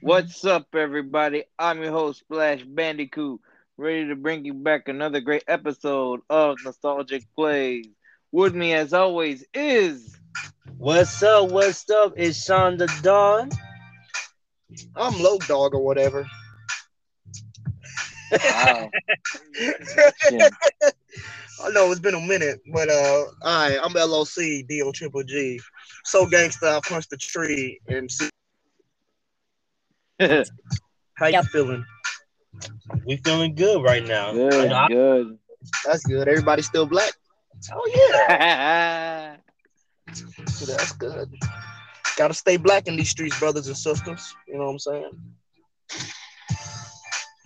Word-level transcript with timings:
What's 0.00 0.44
up, 0.44 0.68
everybody? 0.74 1.44
I'm 1.58 1.82
your 1.82 1.92
host, 1.92 2.20
Splash 2.20 2.62
Bandicoot, 2.62 3.40
ready 3.76 4.08
to 4.08 4.16
bring 4.16 4.44
you 4.44 4.54
back 4.54 4.88
another 4.88 5.20
great 5.20 5.44
episode 5.48 6.20
of 6.30 6.56
Nostalgic 6.64 7.24
Plays. 7.34 7.86
With 8.30 8.54
me, 8.54 8.74
as 8.74 8.92
always, 8.92 9.44
is 9.52 10.16
What's 10.78 11.22
up? 11.22 11.50
What's 11.50 11.88
up? 11.90 12.14
It's 12.16 12.44
Sean 12.44 12.76
the 12.76 12.92
Dawn. 13.02 13.50
I'm 14.96 15.20
low 15.22 15.38
dog 15.38 15.74
or 15.74 15.84
whatever. 15.84 16.26
wow. 18.32 18.90
I 21.64 21.70
know 21.70 21.90
it's 21.92 22.00
been 22.00 22.14
a 22.14 22.20
minute, 22.20 22.60
but 22.72 22.88
uh, 22.88 23.24
I 23.44 23.78
I'm 23.82 23.92
LOC 23.92 24.66
D 24.68 24.82
O 24.84 24.90
Triple 24.92 25.22
G. 25.22 25.60
So 26.04 26.26
gangsta, 26.26 26.76
I 26.76 26.80
punched 26.88 27.10
the 27.10 27.16
tree 27.16 27.80
and 27.88 28.10
see 28.10 28.28
how 31.14 31.26
you 31.26 31.42
feeling. 31.44 31.84
We 33.06 33.16
feeling 33.16 33.54
good 33.54 33.82
right 33.82 34.04
now. 34.06 34.32
good, 34.32 34.72
I- 34.72 34.88
good. 34.88 35.38
That's 35.84 36.04
good. 36.04 36.28
Everybody 36.28 36.62
still 36.62 36.86
black. 36.86 37.12
Oh 37.72 37.90
yeah. 38.18 39.36
That's 40.66 40.92
good. 40.92 41.32
Gotta 42.16 42.34
stay 42.34 42.56
black 42.56 42.88
in 42.88 42.96
these 42.96 43.10
streets, 43.10 43.38
brothers 43.38 43.68
and 43.68 43.76
sisters. 43.76 44.34
You 44.46 44.58
know 44.58 44.64
what 44.64 44.72
I'm 44.72 44.78
saying? 44.78 45.10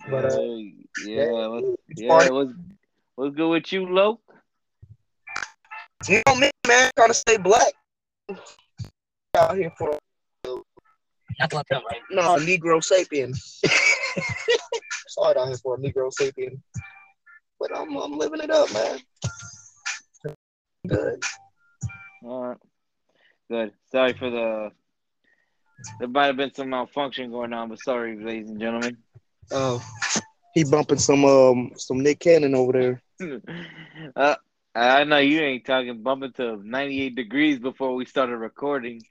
But, 0.09 0.25
uh, 0.25 0.41
yeah, 1.05 1.47
what's, 1.47 1.67
it's 1.89 2.01
yeah, 2.01 2.29
what's, 2.29 2.51
what's 3.15 3.35
good 3.35 3.49
with 3.49 3.71
you, 3.73 3.85
Lo? 3.87 4.19
You 6.07 6.21
know 6.27 6.35
me, 6.35 6.49
man. 6.67 6.91
Gotta 6.95 7.13
stay 7.13 7.37
black. 7.37 7.73
Out 9.35 9.57
here 9.57 9.71
for 9.77 9.97
That's 11.39 11.53
what 11.53 11.65
I'm 11.71 11.83
right. 11.85 12.01
no 12.09 12.35
Negro 12.37 12.81
sapien. 12.81 13.35
Sorry, 15.07 15.37
out 15.37 15.47
here 15.47 15.57
for 15.57 15.75
a 15.75 15.77
Negro 15.77 16.11
sapien. 16.11 16.59
But 17.59 17.75
I'm 17.75 17.95
I'm 17.97 18.17
living 18.17 18.41
it 18.41 18.51
up, 18.51 18.71
man. 18.73 18.99
Good. 20.87 21.23
All 22.23 22.43
right. 22.43 22.57
Good. 23.49 23.71
Sorry 23.91 24.13
for 24.13 24.29
the. 24.29 24.71
There 25.99 26.07
might 26.07 26.25
have 26.25 26.37
been 26.37 26.53
some 26.53 26.69
malfunction 26.69 27.31
going 27.31 27.53
on, 27.53 27.69
but 27.69 27.79
sorry, 27.79 28.17
ladies 28.17 28.49
and 28.49 28.59
gentlemen. 28.59 28.97
Oh, 29.51 29.83
he 30.53 30.63
bumping 30.63 30.97
some 30.97 31.23
um 31.23 31.71
some 31.77 32.01
Nick 32.01 32.19
Cannon 32.19 32.55
over 32.55 32.71
there. 32.73 33.01
uh, 34.15 34.35
I 34.75 35.03
know 35.03 35.17
you 35.17 35.39
ain't 35.41 35.65
talking 35.65 36.01
bumping 36.03 36.33
to 36.33 36.57
98 36.63 37.15
degrees 37.15 37.59
before 37.59 37.95
we 37.95 38.05
started 38.05 38.37
recording. 38.37 39.01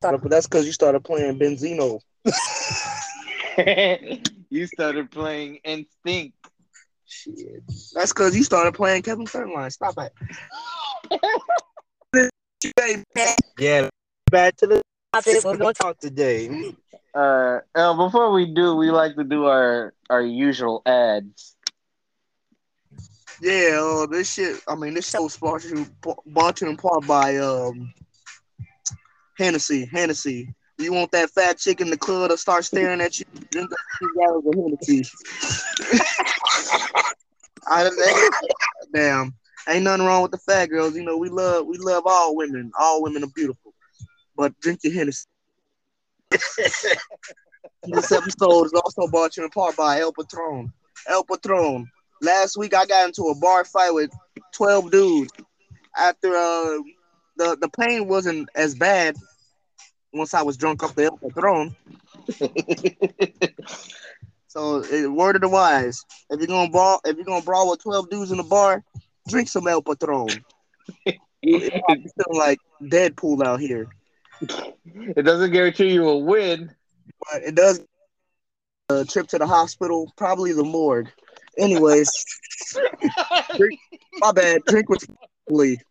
But 0.00 0.28
that's 0.30 0.46
because 0.46 0.66
you 0.66 0.72
started 0.72 1.04
playing 1.04 1.38
Benzino. 1.38 2.00
you 4.50 4.66
started 4.66 5.10
playing 5.10 5.60
NSYNC. 5.64 6.32
Shit. 7.06 7.62
That's 7.94 8.12
because 8.12 8.36
you 8.36 8.44
started 8.44 8.74
playing 8.74 9.02
Kevin 9.02 9.26
Federline. 9.26 9.72
Stop 9.72 9.94
it. 9.98 10.12
yeah, 13.58 13.88
back 14.30 14.56
to 14.56 14.66
the 14.66 14.82
topic 15.12 15.44
we're 15.44 15.56
gonna 15.56 15.72
talk 15.72 15.98
today. 15.98 16.74
Uh, 17.14 17.60
uh, 17.74 17.94
before 17.96 18.30
we 18.30 18.44
do, 18.44 18.76
we 18.76 18.90
like 18.90 19.16
to 19.16 19.24
do 19.24 19.46
our 19.46 19.94
our 20.10 20.20
usual 20.20 20.82
ads. 20.84 21.56
Yeah, 23.40 23.80
uh, 23.80 24.04
this 24.04 24.34
shit. 24.34 24.60
I 24.68 24.74
mean, 24.74 24.92
this 24.92 25.08
show 25.08 25.22
was 25.22 25.32
sponsored, 25.32 25.88
brought 26.26 26.56
to 26.56 26.66
you 26.66 26.72
in 26.72 26.76
part 26.76 27.06
by 27.06 27.38
um 27.38 27.94
Hennessy. 29.36 29.86
Hennessy. 29.86 30.54
You 30.78 30.92
want 30.92 31.10
that 31.12 31.30
fat 31.30 31.58
chick 31.58 31.80
in 31.80 31.88
the 31.90 31.96
club 31.96 32.30
to 32.30 32.36
start 32.36 32.64
staring 32.64 33.00
at 33.00 33.18
you? 33.18 33.24
Drink 33.50 33.70
a 33.72 33.76
few 33.98 34.14
gallons 34.18 34.46
of 34.46 34.54
Hennessy. 34.54 35.04
I 37.66 37.90
damn. 38.92 39.34
Ain't 39.68 39.84
nothing 39.84 40.06
wrong 40.06 40.22
with 40.22 40.30
the 40.30 40.38
fat 40.38 40.66
girls. 40.66 40.94
You 40.94 41.02
know, 41.02 41.16
we 41.16 41.28
love 41.28 41.66
we 41.66 41.76
love 41.78 42.04
all 42.06 42.36
women. 42.36 42.70
All 42.78 43.02
women 43.02 43.24
are 43.24 43.30
beautiful. 43.34 43.74
But 44.36 44.58
drink 44.60 44.80
your 44.84 44.92
Hennessy. 44.92 45.26
this 46.30 48.12
episode 48.12 48.66
is 48.66 48.72
also 48.74 49.08
brought 49.08 49.32
to 49.32 49.40
you 49.40 49.44
in 49.44 49.50
part 49.50 49.76
by 49.76 50.00
El 50.00 50.12
Patron. 50.12 50.72
El 51.08 51.24
Patron. 51.24 51.86
Last 52.22 52.56
week 52.56 52.74
I 52.74 52.86
got 52.86 53.08
into 53.08 53.24
a 53.24 53.34
bar 53.34 53.64
fight 53.64 53.90
with 53.92 54.10
12 54.54 54.90
dudes. 54.90 55.32
After 55.96 56.36
uh, 56.36 56.78
the 57.36 57.56
the 57.60 57.68
pain 57.68 58.08
wasn't 58.08 58.48
as 58.54 58.74
bad 58.74 59.16
once 60.12 60.34
I 60.34 60.42
was 60.42 60.56
drunk 60.56 60.82
off 60.82 60.94
the 60.94 61.10
Patron. 61.22 61.76
So 64.48 64.80
eh, 64.90 65.04
word 65.04 65.36
of 65.36 65.42
the 65.42 65.50
wise, 65.50 66.02
if 66.30 66.40
you're 66.40 66.46
gonna 66.46 66.70
brawl, 66.70 66.98
if 67.04 67.14
you're 67.16 67.26
gonna 67.26 67.44
brawl 67.44 67.68
with 67.70 67.82
12 67.82 68.08
dudes 68.08 68.30
in 68.30 68.38
the 68.38 68.42
bar, 68.42 68.82
drink 69.28 69.48
some 69.50 69.68
El 69.68 69.82
Patron. 69.82 70.28
It's 71.42 71.68
feeling 71.82 72.38
like 72.38 72.58
Deadpool 72.82 73.44
out 73.44 73.60
here, 73.60 73.86
It 74.40 75.24
doesn't 75.24 75.50
guarantee 75.52 75.92
you 75.92 76.08
a 76.08 76.16
win. 76.16 76.74
but 77.30 77.42
it 77.42 77.54
does. 77.54 77.84
A 78.88 79.04
trip 79.04 79.26
to 79.28 79.38
the 79.38 79.46
hospital, 79.46 80.10
probably 80.16 80.52
the 80.54 80.64
morgue. 80.64 81.10
Anyways, 81.58 82.08
my 84.20 84.32
bad. 84.32 84.62
Drink 84.68 84.88
responsibly. 84.88 85.82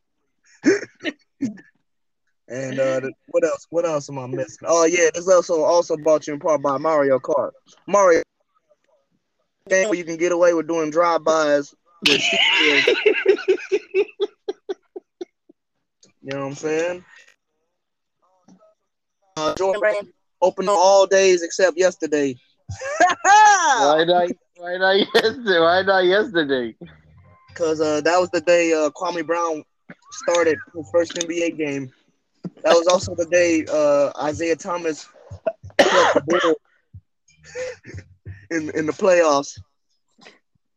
and 1.42 2.80
uh, 2.80 3.00
the- 3.00 3.14
what 3.28 3.44
else? 3.44 3.68
What 3.70 3.86
else 3.86 4.10
am 4.10 4.20
I 4.20 4.28
missing? 4.28 4.68
Oh 4.68 4.86
yeah, 4.86 5.10
this 5.14 5.28
also 5.30 5.64
also 5.64 5.98
brought 5.98 6.28
you 6.28 6.34
in 6.34 6.40
part 6.40 6.62
by 6.62 6.78
Mario 6.78 7.20
Kart. 7.20 7.52
Mario 7.88 8.22
game 9.68 9.90
where 9.90 9.98
you 9.98 10.04
can 10.04 10.18
get 10.18 10.32
away 10.32 10.54
with 10.54 10.68
doing 10.68 10.92
drive-bys. 10.92 11.74
you 12.04 12.14
know 16.22 16.40
what 16.40 16.46
I'm 16.46 16.54
saying? 16.54 17.06
Uh, 19.38 19.56
Jordan 19.56 19.82
open 20.42 20.70
all 20.70 21.08
days 21.08 21.42
except 21.42 21.78
yesterday. 21.78 22.36
why 23.24 24.04
not? 24.06 24.30
Why 24.58 24.78
not 24.78 24.98
yesterday? 25.14 25.60
Why 25.60 25.82
not 25.82 26.06
yesterday? 26.06 26.76
Because 27.50 27.82
uh, 27.82 28.02
that 28.02 28.20
was 28.20 28.30
the 28.30 28.42
day 28.42 28.74
uh, 28.74 28.90
Kwame 28.92 29.26
Brown 29.26 29.64
started 30.16 30.58
his 30.76 30.90
first 30.92 31.16
NBA 31.16 31.52
game. 31.52 31.92
That 32.64 32.74
was 32.76 32.88
also 32.88 33.16
the 33.16 33.26
day 33.26 33.66
uh, 33.72 34.12
Isaiah 34.24 34.56
Thomas 34.56 35.08
set 35.82 36.14
the 36.14 36.22
ball 36.22 36.56
in 38.52 38.70
in 38.76 38.86
the 38.86 38.94
playoffs. 38.94 39.60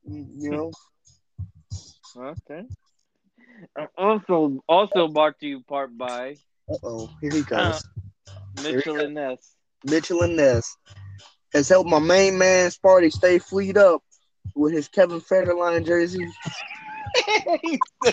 You 0.05 0.51
know, 0.51 0.71
Okay. 2.17 2.65
Uh, 3.79 3.87
Also, 3.97 4.63
also 4.69 5.09
brought 5.09 5.39
to 5.41 5.47
you 5.47 5.63
part 5.63 5.97
by 5.97 6.37
uh 6.71 6.77
oh, 6.83 7.11
here 7.21 7.33
he 7.33 7.43
comes. 7.43 7.83
Mitchell 8.63 9.01
and 9.01 9.15
Ness. 9.15 9.55
Mitchell 9.85 10.23
and 10.23 10.37
Ness 10.37 10.77
has 11.53 11.69
helped 11.69 11.89
my 11.91 11.99
main 11.99 12.39
man 12.39 12.71
Sparty 12.71 13.13
stay 13.13 13.39
fleet 13.39 13.77
up 13.77 14.03
with 14.55 14.73
his 14.73 14.89
Kevin 14.89 15.21
Federline 15.21 15.87
jersey 15.87 16.27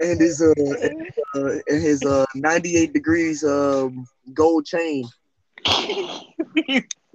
and 0.00 0.20
his 0.20 0.42
uh, 0.42 0.52
uh 1.34 1.50
and 1.68 1.82
his 1.82 2.04
uh 2.04 2.24
98 2.34 2.92
degrees 2.92 3.44
um 3.44 4.06
gold 4.34 4.66
chain. 4.66 5.04
You 5.66 6.04
know 6.04 6.22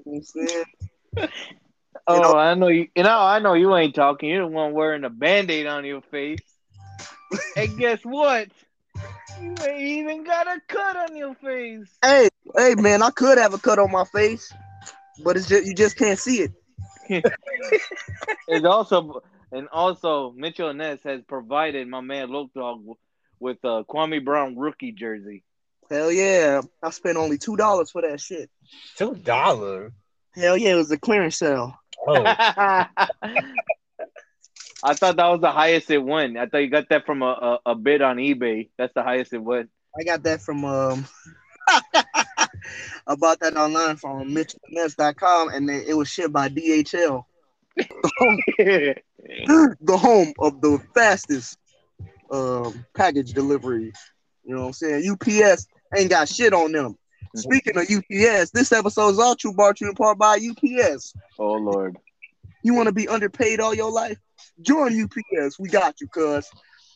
what 0.03 0.15
I'm 0.15 0.23
saying? 0.23 0.63
oh, 2.07 2.21
know- 2.21 2.35
I 2.35 2.53
know 2.55 2.67
you. 2.67 2.87
You 2.95 3.03
know, 3.03 3.19
I 3.19 3.39
know 3.39 3.53
you 3.53 3.75
ain't 3.75 3.95
talking. 3.95 4.29
You're 4.29 4.41
the 4.41 4.47
one 4.47 4.73
wearing 4.73 5.03
a 5.03 5.09
band-aid 5.09 5.67
on 5.67 5.85
your 5.85 6.01
face. 6.01 6.39
and 7.57 7.77
guess 7.77 7.99
what? 8.03 8.49
You 9.41 9.55
ain't 9.65 9.81
even 9.81 10.23
got 10.23 10.47
a 10.47 10.61
cut 10.67 10.95
on 10.97 11.15
your 11.15 11.35
face. 11.35 11.89
Hey, 12.03 12.29
hey, 12.57 12.75
man, 12.75 13.01
I 13.01 13.09
could 13.09 13.37
have 13.37 13.53
a 13.53 13.57
cut 13.57 13.79
on 13.79 13.91
my 13.91 14.03
face, 14.05 14.51
but 15.23 15.37
it's 15.37 15.47
just 15.47 15.65
you 15.65 15.73
just 15.73 15.97
can't 15.97 16.19
see 16.19 16.41
it. 16.41 16.51
It's 17.09 18.65
also 18.65 19.21
and 19.51 19.67
also 19.71 20.33
Mitchell 20.35 20.73
Ness 20.73 20.99
has 21.03 21.21
provided 21.27 21.87
my 21.87 22.01
man 22.01 22.29
Loke 22.29 22.53
Dog 22.53 22.83
with 23.39 23.57
a 23.63 23.83
Kwame 23.83 24.23
Brown 24.23 24.57
rookie 24.57 24.91
jersey. 24.91 25.43
Hell 25.89 26.11
yeah, 26.11 26.61
I 26.81 26.89
spent 26.89 27.17
only 27.17 27.37
two 27.37 27.55
dollars 27.55 27.91
for 27.91 28.01
that 28.01 28.19
shit. 28.19 28.49
Two 28.97 29.15
dollar. 29.15 29.93
Hell 30.33 30.57
yeah, 30.57 30.71
it 30.73 30.75
was 30.75 30.91
a 30.91 30.97
clearance 30.97 31.37
sale. 31.37 31.77
Oh, 32.07 32.23
I 32.25 32.87
thought 34.95 35.15
that 35.15 35.27
was 35.27 35.41
the 35.41 35.51
highest 35.51 35.91
it 35.91 35.99
went. 35.99 36.37
I 36.37 36.47
thought 36.47 36.57
you 36.57 36.69
got 36.69 36.89
that 36.89 37.05
from 37.05 37.21
a, 37.21 37.59
a, 37.65 37.71
a 37.71 37.75
bid 37.75 38.01
on 38.01 38.17
eBay. 38.17 38.69
That's 38.77 38.93
the 38.93 39.03
highest 39.03 39.33
it 39.33 39.37
went. 39.37 39.69
I 39.97 40.03
got 40.03 40.23
that 40.23 40.41
from 40.41 40.65
um. 40.65 41.05
I 43.07 43.15
bought 43.15 43.39
that 43.41 43.55
online 43.55 43.97
from 43.97 44.29
MitchellNess.com 44.29 45.49
and 45.49 45.69
it 45.69 45.89
it 45.89 45.93
was 45.93 46.09
shipped 46.09 46.33
by 46.33 46.49
DHL, 46.49 47.23
the 47.77 49.97
home 49.97 50.33
of 50.39 50.61
the 50.61 50.79
fastest 50.93 51.57
um 52.31 52.85
package 52.95 53.33
delivery. 53.33 53.91
You 54.43 54.55
know 54.55 54.61
what 54.61 54.67
I'm 54.67 54.73
saying? 54.73 55.09
UPS 55.09 55.67
ain't 55.95 56.09
got 56.09 56.27
shit 56.27 56.53
on 56.53 56.71
them. 56.71 56.97
Speaking 57.35 57.77
of 57.77 57.83
UPS, 57.83 58.51
this 58.51 58.71
episode 58.71 59.09
is 59.09 59.19
all 59.19 59.35
true 59.35 59.53
brought 59.53 59.77
to 59.77 59.85
you 59.85 59.89
in 59.89 59.95
part 59.95 60.17
by 60.17 60.37
UPS. 60.37 61.13
Oh 61.39 61.53
Lord. 61.53 61.97
You 62.63 62.73
want 62.73 62.87
to 62.87 62.93
be 62.93 63.07
underpaid 63.07 63.59
all 63.59 63.73
your 63.73 63.91
life? 63.91 64.17
Join 64.61 65.01
UPS. 65.01 65.59
We 65.59 65.69
got 65.69 65.99
you, 66.01 66.07
cuz. 66.07 66.49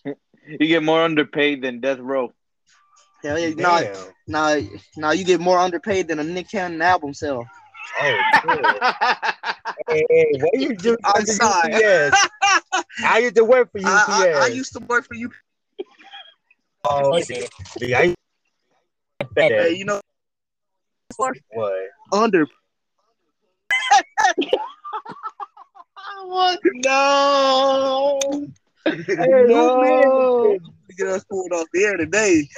You 0.50 0.66
get 0.66 0.82
more 0.82 1.04
underpaid 1.04 1.62
than 1.62 1.82
death 1.82 2.00
row. 2.00 2.32
Hell 3.28 3.38
yeah. 3.38 3.54
Now, 3.56 3.80
Damn. 3.82 4.08
now, 4.28 4.62
now 4.96 5.12
you 5.12 5.26
get 5.26 5.42
more 5.42 5.60
underpaid 5.60 6.08
than 6.08 6.20
a 6.20 6.24
Nick 6.24 6.50
Cannon 6.50 6.82
album 6.82 7.14
sale. 7.14 7.46
Oh, 8.00 8.22
shit. 8.42 8.82
hey, 9.90 10.06
hey, 10.10 10.32
what 10.40 10.58
you 10.58 10.78
do 10.78 10.98
I'm 11.04 11.18
under 11.18 11.34
sorry. 11.34 11.74
UPS? 11.76 12.30
I 13.04 13.18
used 13.20 13.36
to 13.36 13.44
work 13.44 13.70
for 13.74 13.80
UPS. 13.80 13.88
I, 14.10 14.34
I, 14.34 14.44
I 14.44 14.48
used 14.48 14.72
to 14.74 14.80
work 14.80 15.06
for 15.06 15.16
you. 15.16 15.30
Oh, 16.86 17.18
okay. 17.18 17.50
Yeah, 17.82 18.00
I 18.00 18.16
Hey, 19.36 19.76
you 19.76 19.84
know, 19.84 20.00
what? 21.18 21.36
under. 22.14 22.48
what? 26.24 26.60
No. 26.64 28.20
no. 28.88 30.58
Get 30.98 31.08
us 31.08 31.24
pulled 31.26 31.52
off 31.54 31.68
the 31.74 31.84
air 31.84 31.98
today. 31.98 32.48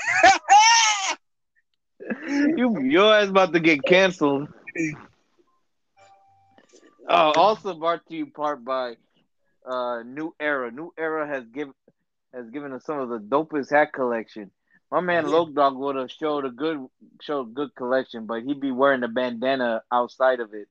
You 2.27 2.81
your 2.81 3.13
ass 3.13 3.29
about 3.29 3.53
to 3.53 3.59
get 3.59 3.83
canceled. 3.85 4.47
Oh, 7.11 7.31
also 7.31 7.73
brought 7.73 8.05
to 8.07 8.15
you 8.15 8.27
part 8.27 8.63
by 8.63 8.95
uh 9.65 10.03
New 10.03 10.35
Era. 10.39 10.69
New 10.71 10.93
Era 10.95 11.27
has 11.27 11.43
given 11.47 11.73
has 12.33 12.49
given 12.51 12.71
us 12.71 12.85
some 12.85 12.99
of 12.99 13.09
the 13.09 13.17
dopest 13.17 13.71
hat 13.71 13.93
collection. 13.93 14.51
My 14.91 15.01
man 15.01 15.23
Yeah. 15.25 15.31
Loke 15.31 15.55
Dog 15.55 15.75
would 15.77 15.95
have 15.95 16.11
showed 16.11 16.45
a 16.45 16.51
good 16.51 16.85
showed 17.19 17.55
good 17.55 17.73
collection, 17.75 18.27
but 18.27 18.43
he'd 18.43 18.59
be 18.61 18.71
wearing 18.71 19.01
a 19.03 19.07
bandana 19.07 19.81
outside 19.91 20.39
of 20.39 20.53
it. 20.53 20.67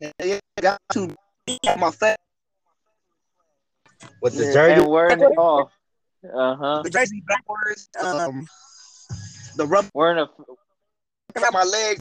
Yeah, 0.00 0.40
got 0.60 0.80
to 0.92 1.14
my 1.78 1.90
fat 1.90 2.18
With 4.22 4.34
the 4.34 4.44
Yeah, 4.44 4.52
jersey? 4.54 4.72
And 4.80 4.88
wearing 4.88 5.20
it 5.20 5.24
off. 5.38 5.70
Uh 6.24 6.56
huh. 6.56 6.82
the 6.82 6.90
jersey 6.90 7.22
backwards. 7.26 7.88
Um, 8.02 8.46
the 9.56 9.66
rubber 9.66 9.88
Wearing 9.94 10.18
a 10.18 10.28
around 11.38 11.52
my 11.52 11.64
leg. 11.64 12.00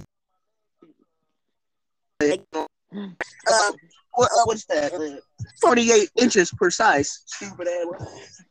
Uh, 2.21 3.71
what, 4.13 4.29
uh, 4.31 4.44
what's 4.45 4.65
that? 4.65 5.21
Forty-eight 5.62 6.09
inches 6.21 6.51
precise. 6.51 7.23
Stupid 7.25 7.68
ass. 7.68 8.41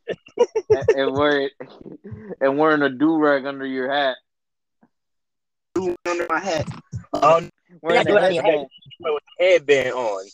and 0.97 1.13
wearing 1.13 1.51
and 2.41 2.59
wearing 2.59 2.83
a 2.83 2.89
do 2.89 3.17
rag 3.17 3.47
under 3.47 3.67
your 3.67 3.93
hat. 3.93 4.17
Do 5.75 5.95
Under 6.09 6.27
my 6.29 6.41
hat. 6.41 6.69
Oh, 7.13 7.49
Wearing 7.83 8.09
a 8.09 8.21
headband. 8.21 8.67
with 9.01 9.23
headband 9.39 9.93
on. 9.93 10.25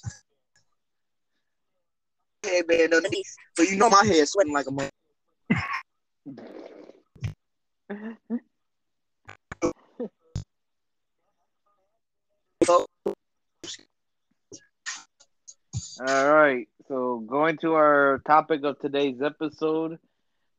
Headband 2.42 2.94
underneath. 2.94 3.34
So 3.56 3.64
you 3.64 3.76
know 3.76 3.90
my 3.90 4.02
head 4.06 4.26
sweating 4.28 4.52
like 4.54 4.66
a 4.66 4.70
mother. 4.70 4.90
All 6.26 6.34
right. 16.00 16.68
So 16.88 17.18
going 17.26 17.58
to 17.58 17.74
our 17.74 18.20
topic 18.26 18.64
of 18.64 18.80
today's 18.80 19.22
episode, 19.22 19.98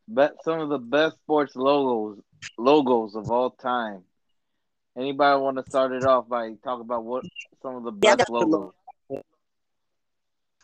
bet 0.08 0.36
some 0.44 0.62
of 0.62 0.70
the 0.70 0.78
best 0.78 1.18
sports 1.18 1.56
logos 1.56 2.20
logos 2.58 3.16
of 3.16 3.30
all 3.30 3.50
time. 3.52 4.04
Anybody 4.98 5.42
want 5.42 5.58
to 5.58 5.70
start 5.70 5.92
it 5.92 6.06
off 6.06 6.30
by 6.30 6.54
talking 6.64 6.86
about 6.86 7.04
what 7.04 7.26
some 7.62 7.76
of 7.76 7.84
the 7.84 7.92
best 7.92 8.20
got 8.20 8.28
the 8.28 8.34
logos? 8.34 8.74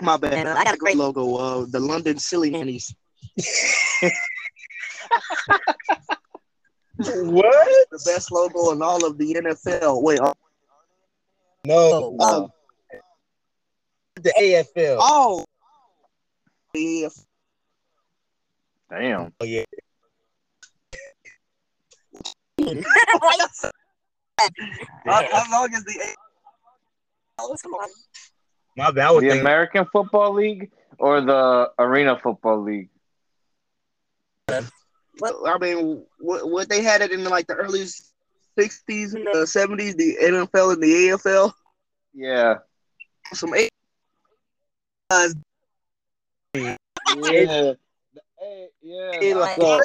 My 0.02 0.18
bad. 0.18 0.48
I 0.48 0.64
got 0.64 0.76
a 0.76 0.78
great 0.78 0.98
logo. 0.98 1.36
Uh, 1.36 1.66
the 1.70 1.80
London 1.80 2.18
Silly 2.20 2.56
Annies. 2.60 2.96
What? 6.98 7.88
The 7.92 8.04
best 8.06 8.32
logo 8.32 8.72
in 8.72 8.82
all 8.82 9.06
of 9.06 9.18
the 9.18 9.34
NFL. 9.34 10.02
Wait. 10.04 10.20
uh, 10.20 10.34
No. 11.66 12.16
Oh. 12.20 12.50
The 14.16 14.34
AFL. 14.40 14.98
Oh. 15.00 15.46
Yeah. 16.74 17.10
Damn. 18.90 19.34
Oh, 19.40 19.46
yeah. 19.46 19.64
As 24.40 24.54
as 25.06 25.52
long 25.52 25.74
as 25.74 25.84
the 25.84 26.16
Oh, 27.40 27.56
come 27.62 27.74
on. 27.74 27.90
My 28.78 28.92
bad. 28.92 29.12
Was 29.12 29.22
The 29.22 29.30
thinking, 29.30 29.42
American 29.42 29.86
Football 29.92 30.34
League 30.34 30.72
or 30.98 31.22
the 31.22 31.72
Arena 31.80 32.20
Football 32.22 32.64
League? 32.64 32.90
Well, 35.19 35.44
I 35.45 35.57
mean, 35.60 36.04
what, 36.19 36.50
what 36.50 36.69
they 36.69 36.81
had 36.81 37.01
it 37.01 37.12
in 37.12 37.24
like 37.25 37.48
the 37.48 37.56
early 37.56 37.86
'60s 38.57 39.13
and 39.13 39.25
the 39.27 39.45
'70s, 39.45 39.95
the 39.95 40.18
NFL 40.21 40.74
and 40.74 40.81
the 40.83 41.10
AFL. 41.10 41.54
Yeah. 42.13 42.56
Some 43.33 43.54
A- 43.56 43.69
uh, 45.10 45.30
Yeah. 46.56 46.77
The- 47.15 47.77
eh, 48.42 48.65
yeah. 48.81 49.36
like- 49.36 49.57
So, 49.57 49.80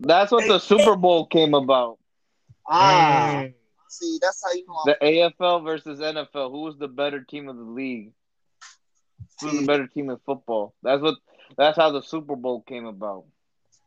that's 0.00 0.32
what 0.32 0.46
the 0.46 0.58
Super 0.58 0.96
Bowl 0.96 1.26
came 1.26 1.54
about. 1.54 1.98
ah, 2.66 3.42
Mm. 3.44 3.54
see, 3.88 4.18
that's 4.20 4.42
how 4.44 4.52
you 4.52 4.66
know. 4.66 4.82
The 4.86 4.96
AFL 5.04 5.60
versus 5.64 6.00
NFL. 6.00 6.50
Who 6.50 6.62
was 6.62 6.76
the 6.78 6.88
better 6.88 7.22
team 7.22 7.48
of 7.48 7.56
the 7.56 7.62
league? 7.62 8.12
Who's 9.40 9.60
the 9.60 9.66
better 9.66 9.86
team 9.86 10.08
in 10.10 10.16
football? 10.24 10.74
That's 10.82 11.02
what. 11.02 11.16
That's 11.56 11.76
how 11.76 11.90
the 11.90 12.02
Super 12.02 12.36
Bowl 12.36 12.62
came 12.62 12.86
about. 12.86 13.24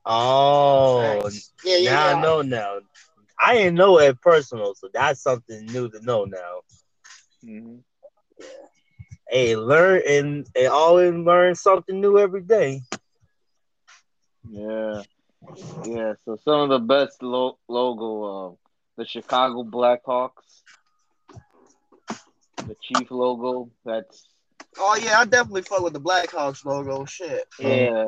Oh, 0.06 1.30
yeah, 1.63 1.78
yeah, 1.78 1.92
now 1.92 2.10
yeah. 2.10 2.16
I 2.18 2.22
know 2.22 2.42
now. 2.42 2.80
I 3.42 3.56
didn't 3.56 3.75
know 3.75 4.00
it 4.00 4.19
personal, 4.22 4.75
so 4.75 4.90
that's 4.94 5.22
something 5.22 5.66
new 5.66 5.90
to 5.90 6.01
know 6.01 6.25
now. 6.25 6.62
Mhm. 7.44 7.84
Hey, 9.30 9.56
learn 9.56 10.01
and, 10.07 10.48
and 10.56 10.68
always 10.68 11.13
learn 11.13 11.56
something 11.56 12.01
new 12.01 12.18
every 12.18 12.42
day. 12.42 12.81
Yeah, 14.50 15.04
yeah. 15.86 16.13
So 16.25 16.38
some 16.44 16.62
of 16.62 16.69
the 16.69 16.80
best 16.80 17.22
lo- 17.22 17.60
logo, 17.68 18.24
uh, 18.24 18.56
the 18.98 19.06
Chicago 19.06 19.63
Blackhawks, 19.63 20.64
the 22.66 22.76
Chief 22.81 23.12
logo. 23.12 23.69
That's 23.85 24.28
Oh 24.80 25.00
yeah, 25.02 25.19
I 25.19 25.26
definitely 25.26 25.62
fuck 25.64 25.81
with 25.81 25.94
the 25.94 26.02
Blackhawks 26.02 26.66
logo. 26.66 27.06
Shit. 27.06 27.45
yeah. 27.59 28.07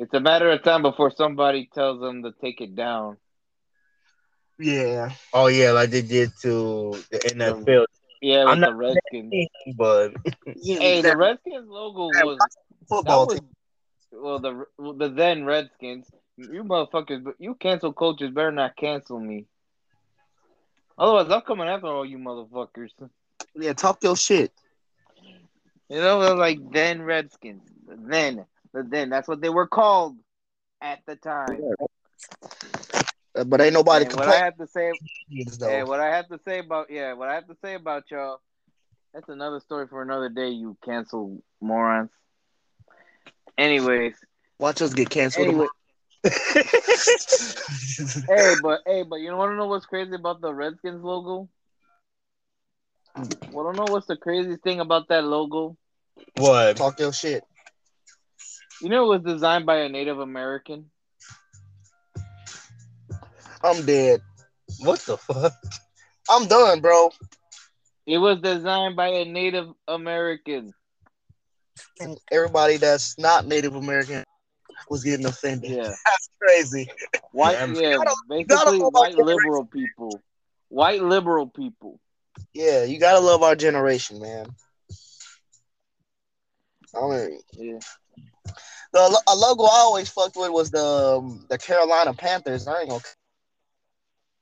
It's 0.00 0.14
a 0.14 0.20
matter 0.20 0.50
of 0.50 0.62
time 0.62 0.80
before 0.80 1.10
somebody 1.10 1.68
tells 1.74 2.00
them 2.00 2.22
to 2.22 2.32
take 2.40 2.62
it 2.62 2.74
down. 2.74 3.18
Yeah. 4.58 5.10
Oh 5.34 5.48
yeah, 5.48 5.72
like 5.72 5.90
they 5.90 6.00
did 6.00 6.30
to 6.40 6.94
the 7.10 7.18
NFL, 7.18 7.84
Yeah, 8.22 8.44
I'm 8.44 8.48
with 8.48 8.60
the 8.60 8.60
not- 8.60 8.76
Redskins. 8.76 9.34
but 9.76 10.12
yeah 10.56 10.78
Hey, 10.80 11.02
the 11.02 11.14
Redskins 11.16 11.68
logo 11.68 12.08
was 12.24 12.38
football 12.88 13.26
was 13.26 13.36
team. 13.40 13.48
well 14.12 14.38
the 14.38 14.64
the 14.78 15.08
then 15.10 15.44
Redskins. 15.44 16.06
You 16.38 16.64
motherfuckers, 16.64 17.22
but 17.22 17.34
you 17.38 17.54
cancel 17.54 17.92
coaches 17.92 18.30
better 18.30 18.50
not 18.52 18.74
cancel 18.76 19.20
me. 19.20 19.44
Otherwise, 20.96 21.30
I'm 21.30 21.42
coming 21.42 21.68
after 21.68 21.88
all 21.88 22.06
you 22.06 22.16
motherfuckers. 22.16 22.90
Yeah, 23.54 23.74
talk 23.74 24.02
your 24.02 24.16
shit. 24.16 24.50
You 25.90 26.00
know, 26.00 26.18
like 26.34 26.58
then 26.72 27.02
Redskins. 27.02 27.62
Then, 27.86 28.46
the 28.72 28.82
then. 28.82 29.10
That's 29.10 29.28
what 29.28 29.40
they 29.40 29.48
were 29.48 29.66
called 29.66 30.16
at 30.80 31.00
the 31.06 31.16
time. 31.16 31.60
Uh, 33.34 33.44
but 33.44 33.60
ain't 33.60 33.74
nobody 33.74 34.06
And 34.06 34.14
what 34.16 34.28
I 34.28 34.38
have 34.38 34.56
to 34.58 34.66
say, 34.66 34.92
though. 35.58 35.68
yeah, 35.68 35.82
what 35.84 36.00
I 36.00 36.14
have 36.16 36.28
to 36.28 36.40
say 36.44 36.58
about 36.58 36.90
yeah, 36.90 37.12
what 37.12 37.28
I 37.28 37.34
have 37.34 37.46
to 37.48 37.56
say 37.62 37.74
about 37.74 38.04
y'all. 38.10 38.40
That's 39.14 39.28
another 39.28 39.60
story 39.60 39.86
for 39.88 40.02
another 40.02 40.28
day. 40.28 40.48
You 40.50 40.76
cancel 40.84 41.42
morons. 41.60 42.10
Anyways, 43.58 44.14
Watch 44.58 44.82
us 44.82 44.92
get 44.92 45.08
canceled. 45.10 45.46
anyway, 45.46 45.66
hey, 46.22 46.30
but 48.62 48.80
hey, 48.86 49.02
but 49.02 49.16
you 49.16 49.28
don't 49.28 49.38
want 49.38 49.52
to 49.52 49.56
know 49.56 49.66
what's 49.66 49.86
crazy 49.86 50.14
about 50.14 50.42
the 50.42 50.52
Redskins 50.52 51.02
logo? 51.02 51.48
Well, 53.50 53.66
I 53.66 53.72
don't 53.72 53.76
know 53.76 53.92
what's 53.92 54.06
the 54.06 54.16
craziest 54.16 54.62
thing 54.62 54.80
about 54.80 55.08
that 55.08 55.24
logo? 55.24 55.76
what? 56.36 56.76
talk 56.76 57.00
your 57.00 57.12
shit. 57.12 57.42
You 58.80 58.88
know, 58.88 59.12
it 59.12 59.22
was 59.22 59.34
designed 59.34 59.66
by 59.66 59.80
a 59.80 59.88
Native 59.88 60.18
American. 60.18 60.90
I'm 63.62 63.84
dead. 63.84 64.22
What 64.78 65.00
the 65.00 65.18
fuck? 65.18 65.52
I'm 66.30 66.46
done, 66.46 66.80
bro. 66.80 67.10
It 68.06 68.18
was 68.18 68.40
designed 68.40 68.96
by 68.96 69.08
a 69.08 69.24
Native 69.24 69.68
American. 69.86 70.72
And 72.00 72.18
everybody 72.32 72.78
that's 72.78 73.18
not 73.18 73.46
Native 73.46 73.74
American 73.74 74.24
was 74.88 75.04
getting 75.04 75.26
offended. 75.26 75.70
Yeah, 75.72 75.82
That's 76.04 76.30
crazy. 76.40 76.90
white. 77.32 77.58
Yeah, 77.74 77.80
Yeah, 77.80 77.98
basically 78.28 78.44
gotta 78.56 78.78
know 78.78 78.86
about 78.86 79.00
white 79.00 79.16
your 79.16 79.26
liberal 79.26 79.64
people. 79.66 80.22
white 80.68 81.02
liberal 81.02 81.46
people. 81.46 82.00
Yeah, 82.54 82.84
you 82.84 82.98
gotta 82.98 83.20
love 83.20 83.42
our 83.42 83.54
generation, 83.54 84.20
man. 84.20 84.46
I 86.96 87.00
mean, 87.08 87.40
Yeah. 87.52 87.78
The 88.92 89.22
a 89.28 89.34
logo 89.34 89.64
I 89.64 89.78
always 89.80 90.08
fucked 90.10 90.36
with 90.36 90.50
was 90.50 90.70
the 90.70 91.18
um, 91.18 91.46
the 91.48 91.58
Carolina 91.58 92.14
Panthers. 92.14 92.66
I 92.66 92.80
ain't 92.80 92.90
gonna. 92.90 93.02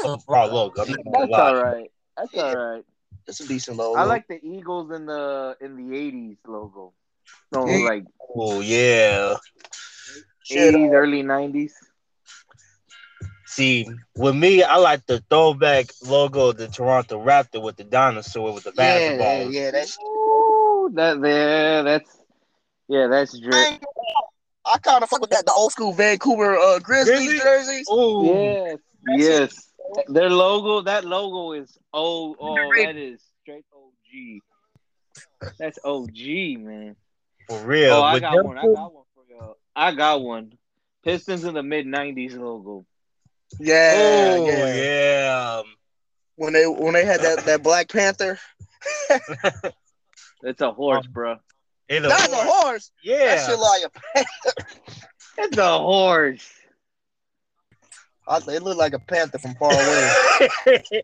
Raw 0.28 0.44
logo. 0.44 0.82
I'm 0.82 0.90
not 0.90 1.04
gonna 1.04 1.18
That's 1.18 1.38
all 1.38 1.56
right. 1.56 1.90
That's 2.16 2.36
all 2.38 2.56
right. 2.56 2.84
It's 3.26 3.40
a 3.40 3.46
decent 3.46 3.76
logo. 3.76 3.98
I 3.98 4.04
like 4.04 4.26
the 4.28 4.38
Eagles 4.42 4.90
in 4.90 5.06
the 5.06 5.56
in 5.60 5.76
the 5.76 5.96
'80s 5.96 6.38
logo. 6.46 6.92
Yeah. 7.52 7.78
like 7.84 8.04
Oh 8.36 8.60
yeah. 8.60 9.36
'80s, 10.50 10.92
early 10.92 11.22
'90s. 11.22 11.72
See, 13.46 13.86
with 14.16 14.34
me, 14.36 14.62
I 14.62 14.76
like 14.76 15.06
the 15.06 15.20
throwback 15.30 15.86
logo 16.06 16.50
of 16.50 16.56
the 16.58 16.68
Toronto 16.68 17.24
Raptor 17.24 17.62
with 17.62 17.76
the 17.76 17.84
dinosaur 17.84 18.52
with 18.52 18.64
the 18.64 18.72
yeah, 18.72 19.12
basketball. 19.12 19.34
yeah, 19.42 19.42
yeah. 19.42 19.70
That's 19.72 19.98
Ooh, 20.00 20.90
that 20.94 21.20
there, 21.20 21.82
that's 21.84 22.17
yeah, 22.88 23.06
that's 23.08 23.34
I, 23.36 23.40
drip. 23.40 23.54
ain't- 23.72 23.84
I 24.66 24.78
kind 24.78 25.02
of 25.02 25.08
fuck 25.08 25.20
with 25.22 25.30
that 25.30 25.46
the 25.46 25.52
old 25.52 25.72
school 25.72 25.92
Vancouver 25.94 26.56
uh, 26.58 26.78
Grizzlies 26.80 27.16
Grizzlies? 27.40 27.40
jerseys. 27.42 27.86
Oh, 27.90 28.22
Yes, 28.24 28.78
yes. 29.06 29.64
Their 30.08 30.28
logo, 30.28 30.82
that 30.82 31.04
logo 31.06 31.52
is 31.52 31.78
oh, 31.94 32.36
oh, 32.38 32.70
that 32.76 32.96
is 32.96 33.22
straight 33.42 33.64
OG. 33.74 34.42
That's 35.58 35.78
OG, 35.82 36.58
man. 36.60 36.96
for 37.46 37.58
real. 37.64 37.94
Oh, 37.94 38.02
I 38.02 38.14
With 38.14 38.22
got 38.22 38.36
them 38.36 38.46
one. 38.46 38.58
I 38.58 38.62
got 38.66 38.92
one 38.92 39.04
for 39.14 39.24
y'all. 39.30 39.56
I 39.74 39.94
got 39.94 40.20
one. 40.20 40.52
Pistons 41.04 41.44
in 41.44 41.54
the 41.54 41.62
mid 41.62 41.86
'90s 41.86 42.36
logo. 42.36 42.84
Yeah, 43.58 43.92
Oh 44.36 44.44
yeah. 44.46 44.74
yeah. 44.74 45.62
When 46.36 46.52
they 46.52 46.66
when 46.66 46.92
they 46.92 47.06
had 47.06 47.20
that 47.22 47.46
that 47.46 47.62
Black 47.62 47.88
Panther, 47.88 48.38
It's 50.42 50.60
a 50.60 50.70
horse, 50.70 51.06
bro. 51.06 51.36
It's 51.88 52.04
a 52.04 52.08
that's 52.08 52.32
a 52.32 52.36
horse. 52.36 52.48
horse. 52.52 52.90
That 53.04 53.10
Yeah. 53.10 53.46
shit 53.46 53.58
like 53.58 53.82
a 53.84 54.24
It's 55.38 55.56
a 55.56 55.78
horse. 55.78 56.52
I, 58.26 58.36
it 58.48 58.62
looked 58.62 58.78
like 58.78 58.92
a 58.92 58.98
panther 58.98 59.38
from 59.38 59.54
far 59.54 59.72
away. 59.72 60.82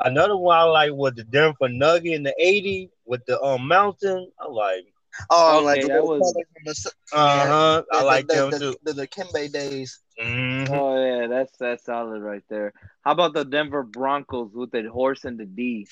Another 0.00 0.36
one 0.36 0.56
I 0.56 0.62
like 0.64 0.92
was 0.92 1.14
the 1.14 1.24
Denver 1.24 1.68
Nugget 1.68 2.12
in 2.12 2.22
the 2.22 2.34
'80s 2.42 2.90
with 3.06 3.24
the 3.26 3.40
um 3.42 3.66
mountain. 3.68 4.30
I 4.38 4.48
like. 4.48 4.84
Oh, 5.28 5.56
Okay, 5.58 5.64
like 5.64 5.82
the 5.82 5.88
that 5.88 6.04
was- 6.04 6.32
from 6.32 6.64
the 6.64 6.92
Uh 7.12 7.46
huh. 7.46 7.82
I 7.92 7.98
the- 8.00 8.04
like 8.04 8.26
the, 8.28 8.34
them 8.34 8.50
the, 8.50 8.58
too. 8.58 8.76
The, 8.84 8.92
the 8.94 9.06
Kimbe 9.06 9.50
days. 9.52 9.98
Mhm. 10.22 10.70
Oh 10.70 11.04
yeah, 11.20 11.26
that's 11.26 11.56
that's 11.58 11.84
solid 11.84 12.20
right 12.22 12.44
there. 12.48 12.72
How 13.02 13.12
about 13.12 13.32
the 13.34 13.44
Denver 13.44 13.82
Broncos 13.82 14.52
with 14.52 14.70
the 14.70 14.82
horse 14.90 15.24
and 15.24 15.38
the 15.38 15.46
D? 15.46 15.86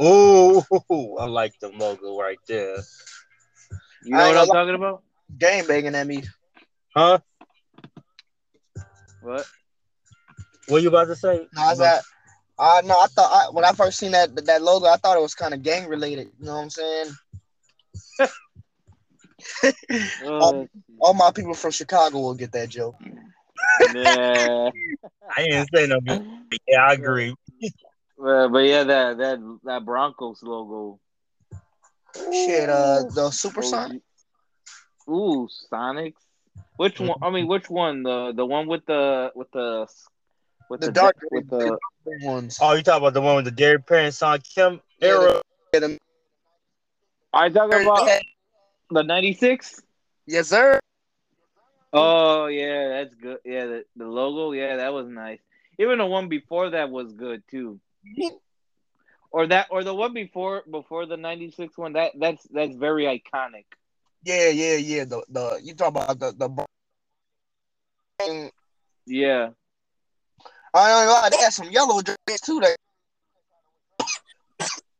Ooh, 0.00 0.62
I 1.18 1.26
like 1.26 1.58
the 1.60 1.68
logo 1.68 2.18
right 2.18 2.38
there. 2.48 2.76
You 4.02 4.16
know 4.16 4.24
ain't 4.24 4.36
what 4.36 4.42
I'm 4.42 4.48
gonna 4.48 4.64
talking 4.64 4.74
about? 4.74 5.02
Game 5.38 5.66
banging 5.66 5.94
at 5.94 6.06
me. 6.06 6.24
Huh? 6.96 7.18
What? 9.20 9.46
What 10.68 10.82
you 10.82 10.88
about 10.88 11.08
to 11.08 11.16
say? 11.16 11.46
No, 11.54 11.62
I 11.62 11.74
that. 11.74 12.02
Uh, 12.58 12.82
no, 12.84 12.94
I 12.94 13.06
thought 13.06 13.30
I, 13.32 13.50
when 13.50 13.64
I 13.64 13.72
first 13.72 13.98
seen 13.98 14.12
that 14.12 14.34
that 14.46 14.62
logo, 14.62 14.86
I 14.86 14.96
thought 14.96 15.16
it 15.16 15.22
was 15.22 15.34
kind 15.34 15.52
of 15.54 15.62
gang 15.62 15.88
related. 15.88 16.30
You 16.38 16.46
know 16.46 16.54
what 16.54 16.62
I'm 16.62 16.70
saying? 16.70 17.06
Oh, 20.24 20.68
All 21.00 21.14
my 21.14 21.30
people 21.32 21.54
from 21.54 21.72
Chicago 21.72 22.18
will 22.18 22.34
get 22.34 22.52
that 22.52 22.68
joke. 22.68 22.94
yeah. 23.94 24.70
I 25.36 25.42
didn't 25.42 25.68
say 25.74 25.86
no. 25.86 25.98
Yeah, 26.68 26.84
I 26.84 26.92
agree. 26.94 27.34
Well, 28.22 28.50
but 28.50 28.58
yeah, 28.58 28.84
that 28.84 29.18
that 29.18 29.58
that 29.64 29.84
Broncos 29.84 30.44
logo. 30.44 31.00
Shit, 32.14 32.70
uh, 32.70 33.02
the 33.12 33.32
Supersonic. 33.32 34.02
Ooh, 35.08 35.48
Sonics. 35.72 36.22
Which 36.76 37.00
one? 37.00 37.18
I 37.20 37.30
mean, 37.30 37.48
which 37.48 37.68
one? 37.68 38.04
The 38.04 38.32
the 38.32 38.46
one 38.46 38.68
with 38.68 38.86
the 38.86 39.32
with 39.34 39.50
the 39.50 39.88
with 40.70 40.82
The 40.82 40.86
the, 40.86 40.92
dark 40.92 41.16
with 41.32 41.50
the 41.50 41.76
the 42.06 42.24
ones. 42.24 42.58
Oh, 42.62 42.74
you 42.74 42.84
talking 42.84 43.02
about 43.02 43.14
the 43.14 43.20
one 43.20 43.34
with 43.34 43.46
the 43.46 43.50
Gary 43.50 43.82
Payton 43.82 44.12
Shawn 44.12 44.38
Kemp 44.54 44.82
era? 45.00 45.42
Yeah, 45.74 45.80
the- 45.80 45.98
I 47.32 47.48
talking 47.48 47.82
about 47.82 48.08
the 48.88 49.02
'96. 49.02 49.82
Yes, 50.26 50.46
sir. 50.46 50.78
Oh 51.92 52.46
yeah, 52.46 52.88
that's 52.88 53.14
good. 53.16 53.38
Yeah, 53.44 53.66
the, 53.66 53.84
the 53.96 54.06
logo. 54.06 54.52
Yeah, 54.52 54.76
that 54.76 54.92
was 54.92 55.08
nice. 55.08 55.40
Even 55.80 55.98
the 55.98 56.06
one 56.06 56.28
before 56.28 56.70
that 56.70 56.88
was 56.88 57.12
good 57.14 57.42
too. 57.50 57.80
Or 59.32 59.46
that, 59.46 59.68
or 59.70 59.82
the 59.82 59.94
one 59.94 60.12
before 60.12 60.62
before 60.70 61.06
the 61.06 61.16
'96 61.16 61.78
one. 61.78 61.94
That 61.94 62.12
that's 62.20 62.46
that's 62.52 62.76
very 62.76 63.04
iconic. 63.04 63.64
Yeah, 64.24 64.50
yeah, 64.50 64.76
yeah. 64.76 65.04
The 65.04 65.24
the 65.30 65.60
you 65.62 65.74
talk 65.74 65.88
about 65.88 66.18
the 66.18 66.32
the. 66.32 66.66
Yeah. 69.06 69.44
ain't 69.46 69.54
gonna 70.74 71.10
lie, 71.10 71.28
they 71.30 71.38
had 71.38 71.52
some 71.52 71.70
yellow 71.70 72.02
jerseys 72.02 72.40
too. 72.42 72.60
That 72.60 72.76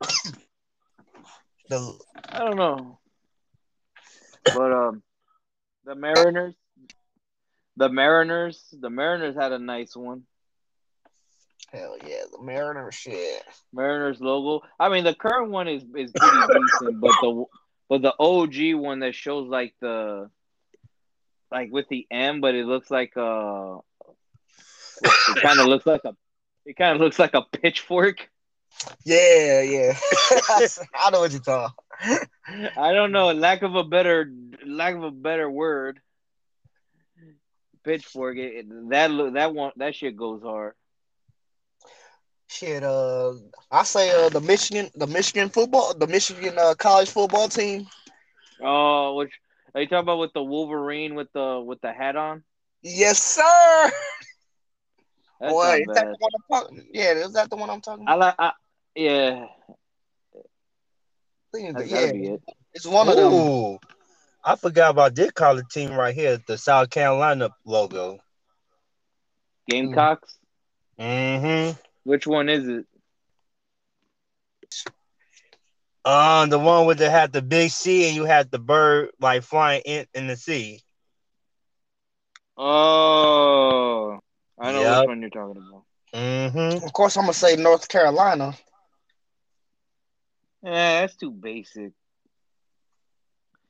the 1.69 1.99
I 2.31 2.39
don't 2.39 2.57
know. 2.57 2.99
But 4.45 4.73
um 4.73 5.03
the 5.85 5.95
Mariners 5.95 6.55
the 7.77 7.91
Mariners 7.91 8.65
the 8.73 8.89
Mariners 8.91 9.37
had 9.37 9.53
a 9.53 9.59
nice 9.59 9.95
one. 9.95 10.23
Hell 11.73 11.97
yeah, 12.07 12.23
the 12.31 12.43
Mariner 12.43 12.91
shit. 12.93 13.43
Mariners 13.73 14.21
logo. 14.21 14.65
I 14.79 14.89
mean 14.89 15.05
the 15.05 15.15
current 15.15 15.51
one 15.51 15.69
is 15.69 15.83
is 15.97 16.13
pretty 16.13 16.37
decent, 16.81 17.01
but 17.01 17.13
the 17.21 17.45
but 17.89 18.03
the 18.03 18.15
OG 18.19 18.75
one 18.81 19.01
that 19.01 19.15
shows 19.15 19.49
like 19.49 19.75
the 19.81 20.31
like 21.51 21.71
with 21.71 21.89
the 21.89 22.07
M 22.11 22.41
but 22.41 22.55
it 22.55 22.67
looks 22.67 22.91
like 22.91 23.17
uh 23.17 23.79
it 25.03 25.37
kind 25.43 25.61
of 25.61 25.67
looks 25.67 25.87
like 25.87 26.03
a 26.05 26.15
it 26.65 26.77
kind 26.77 26.95
of 26.95 27.01
looks 27.01 27.19
like 27.19 27.35
a 27.35 27.43
pitchfork. 27.43 28.29
Yeah, 29.05 29.61
yeah. 29.63 29.99
I 30.95 31.11
know 31.11 31.21
what 31.21 31.33
you're 31.33 31.41
talking. 31.41 31.75
I 32.77 32.93
don't 32.93 33.13
know, 33.13 33.33
lack 33.33 33.63
of 33.63 33.75
a 33.75 33.85
better 33.85 34.33
lack 34.67 34.95
of 34.95 35.03
a 35.03 35.11
better 35.11 35.51
word. 35.51 36.01
Pitchfork. 37.85 38.37
It, 38.39 38.55
it- 38.67 38.89
that 38.91 39.31
that 39.35 39.55
one 39.55 39.73
that 39.77 39.95
shit 39.95 40.17
goes 40.17 40.43
hard. 40.43 40.75
Shit, 42.53 42.83
uh, 42.85 43.33
I 43.71 43.83
say 43.83 44.11
uh 44.11 44.29
the 44.29 44.41
Michigan, 44.41 44.91
the 44.95 45.07
Michigan 45.07 45.49
football, 45.49 45.95
the 45.95 46.07
Michigan 46.07 46.55
uh, 46.59 46.75
college 46.75 47.09
football 47.09 47.49
team. 47.49 47.87
Oh, 48.63 49.15
which 49.17 49.33
are 49.75 49.81
you 49.81 49.87
talking 49.87 50.01
about 50.03 50.19
with 50.19 50.35
the 50.35 50.43
Wolverine 50.43 51.15
with 51.15 51.33
the 51.33 51.63
with 51.65 51.81
the 51.81 51.93
hat 51.93 52.15
on? 52.15 52.45
Yes, 52.83 53.23
sir. 53.23 53.91
That's 55.41 55.53
Boy, 55.53 55.81
is 55.81 55.87
that 55.95 56.05
the 56.05 56.17
one 56.19 56.31
I'm 56.35 56.43
talking? 56.51 56.87
Yeah, 56.93 57.13
is 57.13 57.33
that 57.33 57.49
the 57.49 57.57
one 57.57 57.71
I'm 57.71 57.81
talking 57.81 58.05
I 58.07 58.15
like. 58.15 58.35
I, 58.39 58.53
yeah, 58.95 59.47
I 60.37 61.57
think 61.57 61.73
that's 61.75 61.87
it's- 61.87 61.91
gotta 61.91 62.07
yeah, 62.07 62.13
be 62.13 62.29
it. 62.35 62.43
it's 62.75 62.87
one 62.87 63.09
of 63.09 63.17
them. 63.17 63.79
I 64.45 64.57
forgot 64.57 64.91
about 64.91 65.15
this 65.15 65.31
college 65.33 65.69
team 65.73 65.93
right 65.95 66.15
here, 66.15 66.39
the 66.47 66.59
South 66.59 66.91
Carolina 66.91 67.49
logo. 67.65 68.19
Gamecocks. 69.71 70.37
Mm-hmm. 71.01 71.79
Which 72.05 72.27
one 72.27 72.49
is 72.49 72.69
it? 72.69 72.87
Um, 76.05 76.51
the 76.51 76.59
one 76.59 76.87
with 76.87 76.99
the 76.99 77.11
had 77.11 77.33
the 77.33 77.43
big 77.43 77.71
C 77.71 78.07
and 78.07 78.17
you 78.17 78.25
had 78.25 78.51
the 78.51 78.59
bird 78.59 79.11
like 79.21 79.43
flying 79.43 79.83
in, 79.85 80.07
in 80.15 80.27
the 80.29 80.37
sea. 80.37 80.83
Oh, 82.57 84.21
I 84.59 84.73
know 84.73 84.85
Yep. 84.85 85.05
which 85.05 85.07
one 85.07 85.21
you're 85.21 85.31
talking 85.31 85.63
about. 85.69 85.85
Mm-hmm. 86.15 86.85
Of 86.85 86.93
course, 86.93 87.17
I'm 87.17 87.25
gonna 87.25 87.35
say 87.35 87.57
North 87.57 87.89
Carolina. 87.89 88.55
Yeah, 90.63 91.01
that's 91.03 91.17
too 91.17 91.31
basic. 91.31 91.93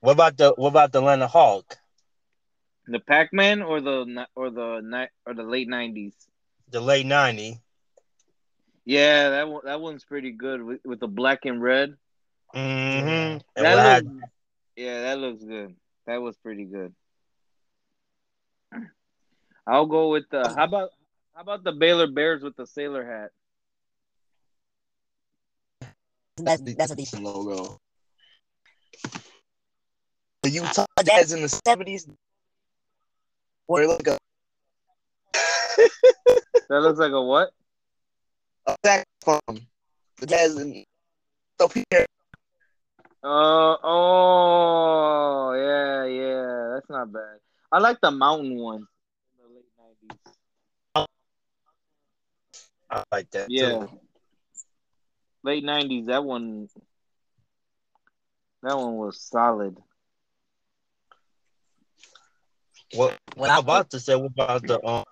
What 0.00 0.12
about 0.12 0.36
the 0.36 0.52
what 0.56 0.68
about 0.68 0.92
the 0.92 0.98
Atlanta 0.98 1.26
Hawk? 1.28 1.78
The 2.88 3.00
Pac-Man 3.00 3.62
or 3.62 3.80
the 3.80 4.26
or 4.34 4.50
the 4.50 4.80
ni- 4.82 5.10
or 5.26 5.34
the 5.34 5.42
late 5.44 5.68
'90s. 5.68 6.28
The 6.68 6.80
late 6.80 7.06
90s. 7.06 7.61
Yeah, 8.84 9.30
that 9.30 9.48
one 9.48 9.62
that 9.64 9.80
one's 9.80 10.04
pretty 10.04 10.32
good 10.32 10.62
with, 10.62 10.80
with 10.84 11.00
the 11.00 11.08
black 11.08 11.44
and 11.44 11.62
red. 11.62 11.96
Mm-hmm. 12.54 13.38
That 13.56 13.76
what 13.76 14.04
looks, 14.04 14.26
yeah, 14.76 15.02
that 15.02 15.18
looks 15.18 15.44
good. 15.44 15.76
That 16.06 16.20
was 16.20 16.36
pretty 16.36 16.64
good. 16.64 16.94
I'll 19.66 19.86
go 19.86 20.10
with 20.10 20.24
the. 20.30 20.48
How 20.56 20.64
about 20.64 20.90
how 21.34 21.42
about 21.42 21.62
the 21.62 21.72
Baylor 21.72 22.08
Bears 22.08 22.42
with 22.42 22.56
the 22.56 22.66
sailor 22.66 23.04
hat? 23.04 23.30
That's 26.36 26.62
that's 26.74 26.90
a 26.90 26.96
decent 26.96 27.22
logo. 27.22 27.78
The 30.42 30.50
Utah 30.50 30.86
Jazz 31.04 31.32
in 31.32 31.42
the 31.42 31.48
seventies. 31.48 32.08
Boy, 33.68 33.86
look 33.86 34.08
up. 34.08 34.18
That 36.68 36.80
looks 36.80 36.98
like 36.98 37.12
a 37.12 37.22
what? 37.22 37.52
A 38.66 38.76
saxophone. 38.84 39.66
The 40.18 40.26
jazz 40.26 40.56
and 40.56 40.84
so 41.60 41.68
Pierre. 41.68 42.06
Uh, 43.22 43.76
oh, 43.82 45.52
yeah, 45.54 46.04
yeah. 46.06 46.74
That's 46.74 46.88
not 46.90 47.12
bad. 47.12 47.38
I 47.72 47.78
like 47.78 48.00
the 48.00 48.10
mountain 48.10 48.56
one. 48.56 48.86
In 49.32 49.38
the 49.38 49.48
late 49.54 49.70
90s. 49.78 50.18
I 52.90 53.02
like 53.12 53.30
that 53.32 53.50
Yeah. 53.50 53.86
too. 53.86 53.88
Late 55.42 55.64
90s. 55.64 56.06
That 56.06 56.24
one. 56.24 56.68
That 58.62 58.76
one 58.78 58.96
was 58.96 59.20
solid. 59.20 59.76
What 62.94 63.18
What 63.34 63.50
I 63.50 63.56
I 63.56 63.60
was 63.60 63.62
about 63.64 63.90
to 63.90 64.00
say 64.00 64.14
what 64.16 64.32
about 64.32 64.66
the 64.66 64.84
um 64.86 65.04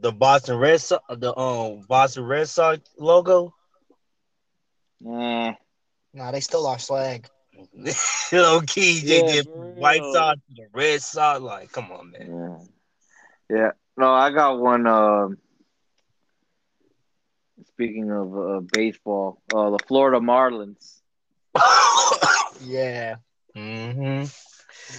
the 0.00 0.12
Boston 0.12 0.56
Red 0.58 0.80
Sox 0.80 1.04
the 1.08 1.36
um 1.36 1.82
Boston 1.88 2.24
Red 2.24 2.48
Sox 2.48 2.80
logo? 2.98 3.54
Eh. 5.04 5.52
Nah, 6.14 6.30
they 6.32 6.40
still 6.40 6.66
are 6.66 6.78
swag. 6.78 7.28
Low 8.32 8.60
key, 8.60 9.00
they 9.04 9.22
Yeah, 9.22 9.22
did 9.22 9.48
White 9.74 10.04
real. 10.04 10.04
Sox 10.04 10.38
to 10.48 10.54
the 10.54 10.66
Red 10.72 11.02
Sox. 11.02 11.40
Like, 11.40 11.72
come 11.72 11.90
on, 11.92 12.10
man. 12.10 12.28
Yeah. 12.28 12.58
Yeah. 13.50 13.70
No, 13.96 14.12
I 14.12 14.30
got 14.30 14.58
one. 14.60 14.86
Um, 14.86 15.38
speaking 17.66 18.10
of 18.10 18.36
uh, 18.36 18.60
baseball, 18.60 19.40
uh, 19.54 19.70
the 19.70 19.78
Florida 19.86 20.18
Marlins. 20.20 21.00
Yeah. 22.60 23.16
hmm 23.54 24.24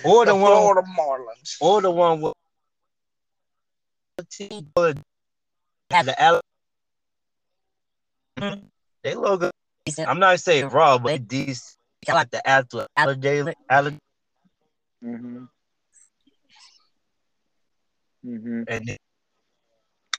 Or 0.03 0.25
the, 0.25 0.33
The 0.33 0.35
one, 0.35 0.71
Florida 0.71 0.81
Marlins. 0.97 1.57
or 1.59 1.81
the 1.81 1.91
one 1.91 2.21
with 2.21 2.33
the 6.05 6.21
Al- 6.21 6.41
they 9.03 9.15
logo. 9.15 9.51
I'm 10.05 10.19
not 10.19 10.39
saying 10.39 10.69
raw, 10.69 10.97
but 10.97 11.27
these 11.27 11.77
I 12.07 12.13
like 12.13 12.29
the 12.29 12.47
alligator, 12.47 12.87
alligator, 12.95 13.53
alligator, 13.69 13.99
Mm-hmm. 15.03 15.45
Mm-hmm. 18.27 18.63
and 18.67 18.85
then, 18.85 18.97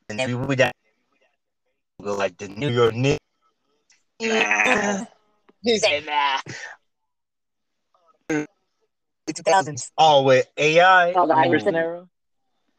and 0.08 0.18
then 0.18 0.46
we 0.46 0.56
got 0.56 0.72
like 1.98 2.36
the 2.38 2.48
New 2.48 2.70
York 2.70 2.94
Knicks. 2.94 3.20
He 5.62 5.78
said, 5.78 6.06
nah. 6.06 6.40
The 8.28 8.46
2000s. 9.34 9.90
Oh, 9.98 10.22
with 10.22 10.48
AI. 10.56 11.12
Oh, 11.12 11.26
the 11.26 11.36
Iverson 11.36 11.74
era. 11.74 12.06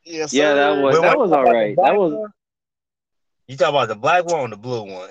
Yes, 0.03 0.33
Yeah, 0.33 0.53
that 0.55 0.81
was 0.81 0.93
Wait, 0.95 1.01
that 1.01 1.17
was 1.17 1.31
all 1.31 1.43
right. 1.45 1.75
That 1.75 1.95
was 1.95 2.29
You 3.47 3.57
talk 3.57 3.69
about 3.69 3.87
the 3.87 3.95
black 3.95 4.25
one 4.25 4.39
or 4.39 4.47
the 4.49 4.57
blue 4.57 4.83
one? 4.83 5.09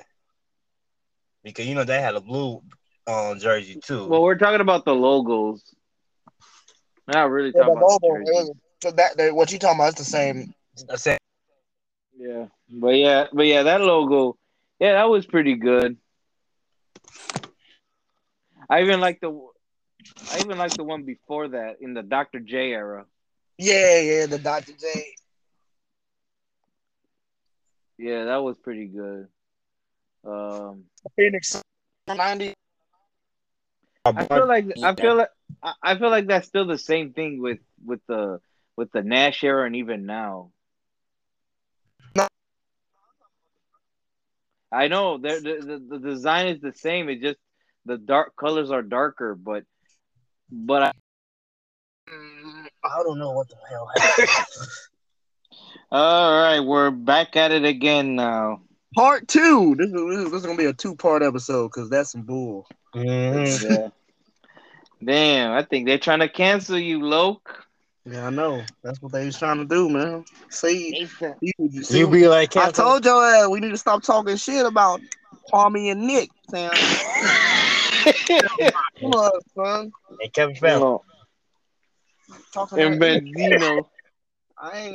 Because 1.45 1.67
you 1.67 1.75
know 1.75 1.85
they 1.85 2.01
had 2.01 2.15
a 2.17 2.21
blue 2.21 2.63
um 3.07 3.39
jersey 3.39 3.77
too. 3.81 4.07
well. 4.07 4.23
We're 4.23 4.37
talking 4.39 4.61
about 4.61 4.85
the 4.85 4.95
logos. 4.95 5.63
Not 7.09 7.31
really 7.31 7.53
Yeah, 7.55 7.63
talking 7.63 7.75
the 7.75 7.81
about. 7.81 7.91
logo, 8.03 8.19
the 8.19 8.25
jerseys. 8.25 8.49
was- 8.49 8.57
so 8.83 8.91
that, 8.93 9.15
that 9.19 9.35
what 9.35 9.53
you 9.53 9.59
talking 9.59 9.79
about 9.79 9.91
is 9.91 9.95
the 9.97 10.05
same. 10.05 10.55
I 10.91 10.97
said, 10.97 11.19
Yeah, 12.17 12.47
but 12.71 12.97
yeah, 12.97 13.27
but 13.31 13.43
yeah, 13.47 13.63
that 13.65 13.83
logo, 13.83 14.39
yeah, 14.79 14.93
that 14.93 15.11
was 15.11 15.27
pretty 15.27 15.55
good. 15.55 15.99
I 18.71 18.81
even 18.81 19.01
like 19.01 19.21
the, 19.21 19.31
I 20.33 20.39
even 20.41 20.57
like 20.57 20.73
the 20.79 20.85
one 20.85 21.03
before 21.03 21.49
that 21.49 21.83
in 21.83 21.93
the 21.93 22.03
Dr. 22.03 22.41
J 22.41 22.71
era. 22.73 23.05
Yeah, 23.63 24.01
yeah, 24.01 24.25
the 24.27 24.39
Dr. 24.39 24.73
J. 24.73 25.05
Yeah, 27.99 28.25
that 28.25 28.39
was 28.39 28.57
pretty 28.57 28.87
good. 28.87 29.29
Um, 30.25 30.85
Phoenix 31.15 31.61
90. 32.09 32.55
I 34.07 34.25
feel 34.27 34.49
like 34.49 34.65
I 34.83 34.95
feel 34.95 35.15
like 35.15 35.29
I 35.63 35.75
I 35.83 35.99
feel 35.99 36.09
like 36.09 36.27
that's 36.27 36.49
still 36.49 36.67
the 36.67 36.79
same 36.79 37.13
thing 37.13 37.43
with 37.43 37.59
with 37.85 38.01
the 38.09 38.41
with 38.77 38.93
the 38.93 39.03
Nash 39.03 39.45
era 39.45 39.67
and 39.67 39.77
even 39.77 40.07
now. 40.07 40.53
I 44.73 44.89
know 44.89 45.19
the, 45.19 45.29
the 45.69 45.99
the 45.99 45.99
design 45.99 46.47
is 46.47 46.63
the 46.63 46.73
same. 46.73 47.11
It 47.11 47.21
just 47.21 47.39
the 47.85 47.99
dark 47.99 48.37
colors 48.37 48.71
are 48.71 48.83
darker, 48.83 49.35
but 49.35 49.65
but 50.51 50.83
I, 50.83 50.93
Mm, 52.11 52.40
I 52.85 53.03
don't 53.03 53.19
know 53.19 53.33
what 53.33 53.49
the 53.49 53.57
hell 53.69 53.91
happened. 53.97 54.29
all 55.91 56.43
right, 56.43 56.61
we're 56.61 56.91
back 56.91 57.37
at 57.37 57.53
it 57.53 57.65
again 57.65 58.17
now. 58.17 58.63
Part 58.95 59.29
two. 59.29 59.77
This 59.77 59.89
is, 59.89 60.25
this 60.25 60.41
is, 60.41 60.47
gonna 60.47 60.59
be 60.59 60.65
a 60.65 60.73
two 60.73 60.97
part 60.97 61.23
episode 61.23 61.69
because 61.69 61.91
that's 61.91 62.13
some 62.13 62.23
bull. 62.23 62.67
Mhm. 62.95 63.71
Yeah. 63.71 63.89
Damn, 65.03 65.53
I 65.53 65.63
think 65.63 65.87
they're 65.87 65.99
trying 65.99 66.19
to 66.21 66.29
cancel 66.29 66.79
you, 66.79 67.03
Loke. 67.03 67.67
Yeah, 68.05 68.27
I 68.27 68.31
know. 68.31 68.63
That's 68.83 69.01
what 69.01 69.13
they 69.13 69.27
was 69.27 69.39
trying 69.39 69.59
to 69.59 69.65
do, 69.65 69.89
man. 69.89 70.25
See, 70.49 71.07
you, 71.41 71.83
see 71.83 71.99
you 71.99 72.09
be 72.09 72.29
like, 72.29 72.57
I 72.57 72.71
told 72.71 73.05
your 73.05 73.25
ass 73.25 73.49
we 73.49 73.61
need 73.61 73.71
to 73.71 73.79
stop 73.79 74.03
talking 74.03 74.37
shit 74.37 74.67
about 74.67 75.01
Palmy 75.49 75.91
and 75.91 76.07
Nick. 76.07 76.31
Sam. 76.51 76.71
Come 79.01 79.13
on, 79.13 79.41
son. 79.55 79.93
Hey, 80.21 80.29
Kevin 80.29 80.57
Fallon. 80.57 80.99
Talking 82.53 82.79
and 82.81 83.01
that- 83.03 83.23
Benzino. 83.25 83.87
I 84.63 84.79
ain't, 84.79 84.95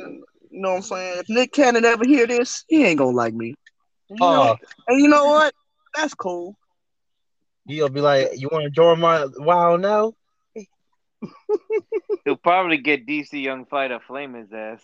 you 0.50 0.60
know 0.60 0.70
what 0.70 0.76
I'm 0.76 0.82
saying? 0.82 1.18
If 1.18 1.28
Nick 1.28 1.52
Cannon 1.52 1.84
ever 1.84 2.04
hear 2.04 2.26
this, 2.26 2.64
he 2.68 2.84
ain't 2.84 2.98
gonna 2.98 3.16
like 3.16 3.34
me. 3.34 3.54
You 4.10 4.16
know? 4.20 4.56
Oh, 4.60 4.66
And 4.86 5.00
you 5.00 5.08
know 5.08 5.24
what? 5.26 5.52
That's 5.94 6.14
cool. 6.14 6.56
you'll 7.66 7.88
be 7.88 8.00
like, 8.00 8.28
you 8.36 8.48
want 8.52 8.62
to 8.64 8.70
join 8.70 9.00
my 9.00 9.26
Wild 9.38 9.84
'N 9.84 9.90
Out? 9.90 10.14
He'll 12.24 12.36
probably 12.36 12.76
get 12.78 13.06
DC 13.06 13.42
Young 13.42 13.64
Fly 13.66 13.88
to 13.88 13.98
flame 14.00 14.34
his 14.34 14.52
ass. 14.52 14.80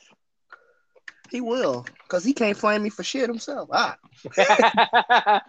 He 1.31 1.41
will, 1.41 1.87
cause 2.09 2.25
he 2.25 2.33
can't 2.35 2.57
flame 2.59 2.83
me 2.83 2.91
for 2.91 3.05
shit 3.05 3.29
himself. 3.29 3.69
Ah, 3.73 3.97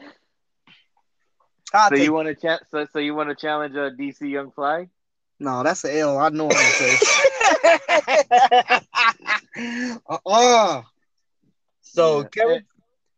so 1.90 1.96
you 1.96 2.14
want 2.14 2.28
to 2.28 2.36
cha- 2.36 2.60
so, 2.72 2.86
so 2.94 3.00
you 3.00 3.16
want 3.16 3.30
to 3.30 3.36
challenge 3.36 3.76
uh, 3.76 3.90
DC 3.90 4.22
Young 4.30 4.52
Fly? 4.52 4.88
No, 5.40 5.64
that's 5.64 5.82
the 5.82 5.98
L. 6.00 6.18
I 6.18 6.30
know 6.30 6.46
what 6.46 6.58
I'm 6.58 6.72
gonna 9.58 9.98
uh-uh. 10.10 10.82
So 11.82 12.22
Yeah. 12.22 12.28
Kevin, 12.30 12.66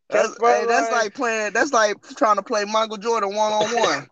That's, 0.10 0.38
hey, 0.42 0.66
that's 0.68 0.92
like 0.92 1.14
playing. 1.14 1.54
That's 1.54 1.72
like 1.72 1.96
trying 2.18 2.36
to 2.36 2.44
play 2.44 2.66
Michael 2.66 2.98
Jordan 2.98 3.34
one 3.36 3.52
on 3.54 3.74
one 3.76 4.08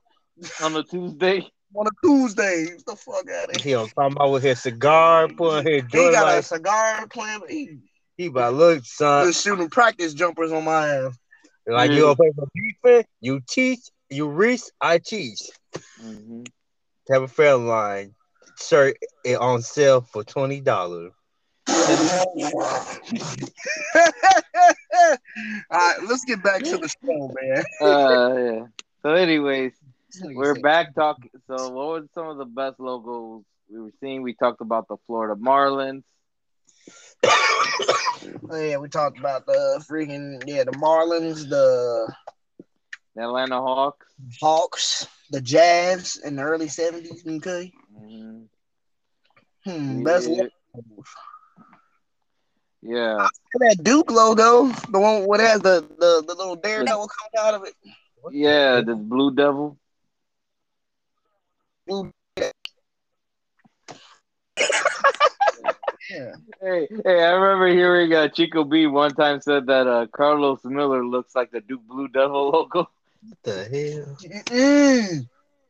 on 0.62 0.76
a 0.76 0.84
Tuesday. 0.84 1.48
on 1.76 1.88
a 1.88 1.90
Tuesday. 2.06 2.66
Get 2.68 2.86
the 2.86 2.96
fuck 2.96 3.30
out 3.30 3.54
of 3.54 3.62
he 3.62 3.70
here. 3.70 3.80
was 3.80 3.92
talking 3.94 4.16
about 4.16 4.32
with 4.32 4.44
his 4.44 4.62
cigar, 4.62 5.28
putting 5.28 5.72
his 5.72 5.84
He 5.84 5.98
joint 5.98 6.14
got 6.14 6.38
a 6.38 6.42
cigar 6.44 7.08
playing. 7.08 7.42
He 7.50 7.78
he 8.18 8.26
about 8.28 8.54
look 8.54 8.86
son. 8.86 9.28
just 9.28 9.44
shooting 9.44 9.70
practice 9.70 10.14
jumpers 10.14 10.52
on 10.52 10.64
my 10.64 10.88
ass. 10.88 11.18
Like 11.68 11.92
Mm. 11.92 11.96
you 11.96 12.02
gonna 12.04 12.16
play 12.16 12.32
for 12.36 12.48
defense, 12.56 13.08
you 13.22 13.42
teach, 13.48 13.80
you 14.10 14.28
reach, 14.30 14.62
I 14.82 14.98
teach. 15.00 15.40
Mm-hmm. 16.02 16.44
Kevin 17.08 17.28
Federline 17.28 18.14
shirt 18.60 18.98
is 19.24 19.38
on 19.38 19.62
sale 19.62 20.02
for 20.02 20.24
twenty 20.24 20.62
dollars. 20.62 21.12
All 21.68 21.78
right, 25.72 25.98
let's 26.08 26.26
get 26.26 26.44
back 26.44 26.64
to 26.64 26.78
the 26.78 26.88
show, 26.88 27.34
man. 27.42 27.64
Uh, 27.82 28.36
yeah. 28.38 28.66
So, 29.02 29.14
anyways, 29.14 29.74
we're 30.24 30.56
back 30.56 30.94
talking. 30.96 31.30
So, 31.48 31.70
what 31.70 31.88
were 31.88 32.08
some 32.14 32.28
of 32.28 32.38
the 32.38 32.46
best 32.46 32.80
logos 32.80 33.44
we 33.70 33.80
were 33.82 33.92
seeing? 34.00 34.22
We 34.22 34.34
talked 34.34 34.62
about 34.62 34.88
the 34.88 34.98
Florida 35.08 35.40
Marlins. 35.40 36.04
Oh, 37.26 38.30
yeah, 38.54 38.78
we 38.78 38.90
talked 38.90 39.18
about 39.20 39.46
the 39.46 39.84
freaking 39.90 40.44
yeah, 40.46 40.64
the 40.64 40.72
Marlins, 40.72 41.50
the 41.50 42.14
The 43.16 43.24
Atlanta 43.24 43.60
Hawks. 43.60 44.06
Hawks, 44.42 45.08
the 45.34 45.42
Jazz 45.42 46.18
in 46.24 46.36
the 46.36 46.44
early 46.44 46.68
seventies. 46.68 47.24
Okay, 47.28 47.74
Mhm. 47.92 48.48
hmm, 49.66 50.04
best 50.04 50.30
Yeah. 52.84 53.28
that 53.56 53.78
Duke 53.82 54.12
logo, 54.12 54.68
the 54.90 55.00
one 55.00 55.26
what 55.26 55.40
has 55.40 55.62
the 55.62 55.82
the, 55.98 56.24
the 56.28 56.36
little 56.36 56.56
daredevil 56.56 57.08
coming 57.08 57.48
out 57.48 57.56
of 57.56 57.64
it. 57.64 57.74
Yeah, 58.32 58.82
the 58.82 58.96
Blue 58.96 59.34
Devil. 59.34 59.78
Yeah, 66.10 66.36
Hey, 66.62 66.88
hey, 67.04 67.24
I 67.24 67.32
remember 67.32 67.68
hearing 67.68 68.14
uh, 68.14 68.28
Chico 68.30 68.64
B 68.64 68.88
one 68.88 69.16
time 69.16 69.42
said 69.42 69.66
that 69.68 69.88
uh, 69.88 70.08
Carlos 70.08 70.64
Miller 70.64 71.06
looks 71.06 71.36
like 71.36 71.52
the 71.52 71.62
Duke 71.62 71.82
Blue 71.88 72.08
Devil 72.08 72.52
logo. 72.52 72.90
What 73.28 73.38
the 73.44 75.26
hell? 75.26 75.26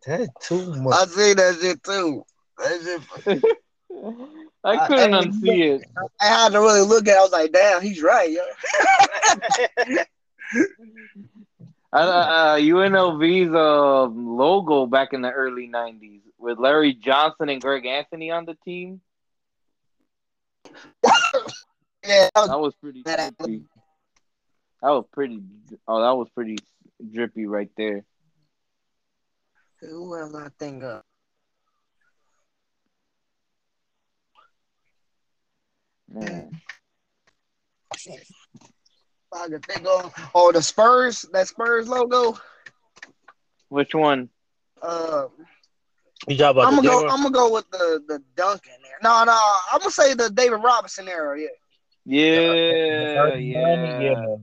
That's 0.05 0.47
too 0.47 0.73
much. 0.81 0.93
I 0.93 1.05
see 1.05 1.33
that 1.33 1.57
shit 1.61 1.83
too. 1.83 2.23
That 2.57 3.01
shit, 3.25 3.43
I 4.63 4.87
couldn't 4.87 5.13
I- 5.13 5.21
unsee 5.23 5.75
it. 5.79 5.85
I 6.21 6.25
had 6.25 6.51
to 6.53 6.59
really 6.59 6.81
look 6.81 7.07
at. 7.07 7.13
it. 7.13 7.17
I 7.17 7.21
was 7.21 7.31
like, 7.31 7.51
damn, 7.51 7.81
he's 7.81 8.01
right, 8.01 8.29
yo. 8.31 8.41
Uh, 11.91 11.97
uh, 11.97 12.55
UNLV's 12.57 13.53
uh, 13.53 14.05
logo 14.05 14.87
back 14.87 15.13
in 15.13 15.21
the 15.21 15.29
early 15.29 15.67
'90s 15.67 16.21
with 16.39 16.57
Larry 16.57 16.93
Johnson 16.95 17.49
and 17.49 17.61
Greg 17.61 17.85
Anthony 17.85 18.31
on 18.31 18.45
the 18.45 18.55
team. 18.65 18.99
Yeah, 22.05 22.27
that 22.35 22.41
was- 22.41 22.49
That 22.49 22.59
was 22.59 22.73
pretty 22.81 23.03
That- 23.03 23.33
That 23.37 24.89
was 24.89 25.05
pretty. 25.13 25.41
Oh, 25.87 26.01
that 26.01 26.15
was 26.17 26.27
pretty 26.35 26.57
drippy 27.11 27.45
right 27.45 27.69
there. 27.77 28.05
Who 29.81 30.17
else 30.17 30.33
I 30.35 30.49
think 30.59 30.83
of? 30.83 31.03
Man. 36.07 36.51
I 39.33 39.47
can 39.47 39.61
think 39.61 39.87
of. 39.87 40.13
Oh, 40.35 40.51
the 40.51 40.61
Spurs, 40.61 41.23
that 41.33 41.47
Spurs 41.47 41.87
logo. 41.87 42.37
Which 43.69 43.93
one? 43.95 44.29
Uh, 44.81 45.27
You 46.27 46.37
talk 46.37 46.51
about 46.51 46.67
I'm 46.67 46.75
gonna 46.75 46.87
go. 46.87 46.99
Denver- 46.99 47.13
I'm 47.13 47.23
gonna 47.23 47.33
go 47.33 47.51
with 47.53 47.69
the 47.71 48.03
the 48.07 48.23
Duncan 48.35 48.73
there. 48.83 48.97
No, 49.01 49.23
no, 49.23 49.37
I'm 49.71 49.79
gonna 49.79 49.91
say 49.91 50.13
the 50.13 50.29
David 50.29 50.57
Robinson 50.57 51.07
era. 51.07 51.39
Yeah, 51.39 51.47
Yeah, 52.05 53.35
yeah. 53.35 53.99
yeah. 53.99 54.35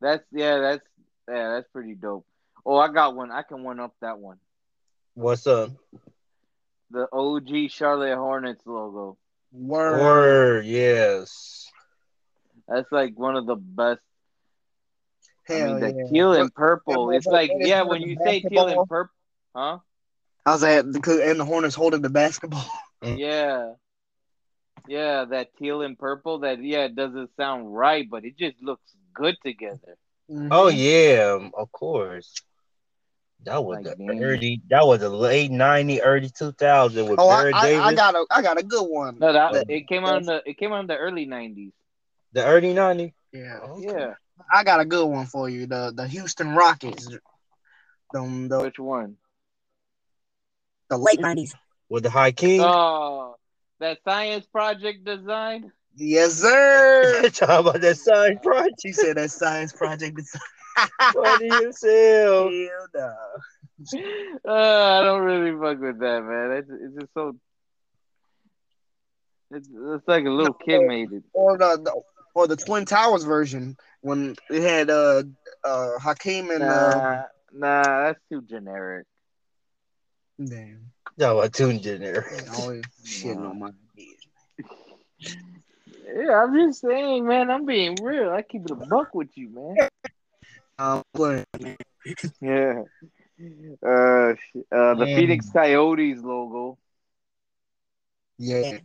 That's 0.00 0.24
yeah, 0.32 0.58
that's 0.58 0.82
yeah, 1.28 1.54
that's 1.54 1.68
pretty 1.72 1.94
dope. 1.94 2.26
Oh, 2.64 2.76
I 2.76 2.88
got 2.92 3.14
one. 3.14 3.30
I 3.30 3.42
can 3.42 3.62
one 3.62 3.80
up 3.80 3.94
that 4.00 4.18
one. 4.18 4.38
What's 5.14 5.46
up? 5.46 5.70
The 6.90 7.06
OG 7.12 7.70
Charlotte 7.70 8.16
Hornets 8.16 8.62
logo. 8.66 9.16
word. 9.52 10.00
Word, 10.00 10.66
yes. 10.66 11.70
That's 12.68 12.90
like 12.92 13.18
one 13.18 13.36
of 13.36 13.46
the 13.46 13.56
best. 13.56 14.00
Hell 15.44 15.62
I 15.62 15.66
mean, 15.66 15.80
the 15.80 15.94
yeah. 15.96 16.10
teal 16.10 16.32
and 16.34 16.54
purple. 16.54 17.10
It's 17.10 17.26
like 17.26 17.50
yeah, 17.56 17.82
when 17.82 18.02
you 18.02 18.16
say 18.24 18.40
teal 18.40 18.68
and 18.68 18.88
purple, 18.88 19.14
huh? 19.54 19.78
I 20.46 20.52
was 20.52 20.62
at 20.62 20.90
because 20.92 21.20
and 21.20 21.40
the 21.40 21.44
Hornets 21.44 21.74
holding 21.74 22.02
the 22.02 22.10
basketball. 22.10 22.64
Mm. 23.02 23.18
Yeah, 23.18 23.72
yeah, 24.86 25.24
that 25.24 25.56
teal 25.56 25.80
and 25.80 25.98
purple. 25.98 26.40
That 26.40 26.62
yeah, 26.62 26.84
it 26.84 26.94
doesn't 26.94 27.30
sound 27.34 27.74
right, 27.74 28.06
but 28.10 28.26
it 28.26 28.36
just 28.36 28.62
looks 28.62 28.92
good 29.14 29.38
together. 29.42 29.96
Oh 30.30 30.70
mm-hmm. 30.70 30.76
yeah, 30.76 31.32
um, 31.46 31.52
of 31.56 31.70
course. 31.72 32.34
That 33.44 33.64
was 33.64 33.78
Like, 33.84 33.96
the 33.96 34.20
early. 34.22 34.60
That 34.68 34.86
was 34.86 35.00
the 35.00 35.08
late 35.08 35.50
'90s, 35.50 36.00
early 36.04 36.28
2000 36.30 37.08
with 37.08 37.18
Oh, 37.18 37.28
Barry 37.28 37.52
I, 37.54 37.62
Davis. 37.62 37.86
I 37.86 37.94
got 37.94 38.14
a 38.14 38.26
I 38.30 38.42
got 38.42 38.58
a 38.60 38.62
good 38.62 38.84
one. 38.84 39.18
No, 39.18 39.32
that 39.32 39.54
Oh. 39.54 39.62
it 39.68 39.88
came 39.88 40.04
out 40.04 40.18
in 40.18 40.26
the 40.26 40.42
it 40.46 40.58
came 40.58 40.72
out 40.72 40.80
in 40.80 40.86
the 40.86 40.96
early 40.96 41.26
'90s. 41.26 41.72
the 42.32 42.44
early 42.44 42.74
'90s. 42.74 43.12
Yeah, 43.32 43.60
Yeah, 43.78 44.14
I 44.52 44.62
got 44.64 44.80
a 44.80 44.84
good 44.84 45.06
one 45.06 45.26
for 45.26 45.48
you. 45.48 45.66
The 45.66 45.92
the 45.94 46.06
Houston 46.06 46.54
Rockets. 46.54 47.08
Them 48.12 48.48
the, 48.48 48.60
which 48.60 48.78
one? 48.78 49.16
the 50.88 50.98
late 50.98 51.20
nineties. 51.20 51.54
with 51.88 52.02
the 52.02 52.10
Hakeem. 52.10 52.60
Oh, 52.60 53.36
that 53.78 53.98
science 54.04 54.46
project 54.46 55.04
design. 55.04 55.72
Yes, 55.96 56.34
sir. 56.34 57.28
Talk 57.34 57.60
about 57.66 57.80
that 57.80 57.96
science 57.98 58.40
project. 58.42 58.80
she 58.82 58.92
said 58.92 59.16
that 59.16 59.30
science 59.30 59.72
project 59.72 60.18
is 60.18 60.34
Funny 61.12 61.48
as 61.48 61.82
hell. 61.82 62.50
Hell 62.50 62.86
no. 62.94 63.14
Uh, 64.46 65.00
I 65.00 65.02
don't 65.02 65.22
really 65.22 65.52
fuck 65.58 65.80
with 65.80 65.98
that, 66.00 66.22
man. 66.22 66.52
It's, 66.58 66.70
it's 66.70 66.94
just 67.00 67.14
so. 67.14 67.36
It's, 69.50 69.68
it's 69.68 70.08
like 70.08 70.24
a 70.24 70.30
little 70.30 70.54
kid 70.54 70.86
made 70.86 71.12
it. 71.12 71.24
Or 71.32 71.58
the, 71.58 71.80
the 71.82 72.02
or 72.34 72.46
the 72.46 72.56
Twin 72.56 72.84
Towers 72.84 73.24
version 73.24 73.76
when 74.00 74.36
it 74.48 74.62
had 74.62 74.90
uh 74.90 75.24
uh 75.64 75.98
Hakeem 75.98 76.50
and 76.50 76.62
uh 76.62 77.00
Nah, 77.00 77.22
nah, 77.52 78.02
that's 78.04 78.20
too 78.30 78.42
generic. 78.42 79.06
damn 80.38 80.92
Talk 81.18 81.32
about 81.38 81.52
tuned 81.52 81.84
in 81.86 82.00
there. 82.00 82.26
always 82.54 82.84
shitting 83.04 83.44
on 83.44 83.58
my 83.58 83.70
ideas. 83.98 84.26
Yeah, 86.14 86.42
I'm 86.42 86.54
just 86.54 86.80
saying, 86.80 87.26
man. 87.26 87.50
I'm 87.50 87.66
being 87.66 87.96
real. 88.02 88.30
I 88.30 88.42
keep 88.42 88.64
it 88.64 88.70
a 88.70 88.74
buck 88.74 89.14
with 89.14 89.30
you, 89.34 89.50
man. 89.50 89.88
Um, 90.78 91.04
Yeah. 92.40 92.82
Uh, 93.86 94.34
uh, 94.72 94.94
the. 94.94 95.14
Phoenix 95.16 95.50
Coyotes 95.50 96.22
logo 96.22 96.78
yeah. 98.40 98.78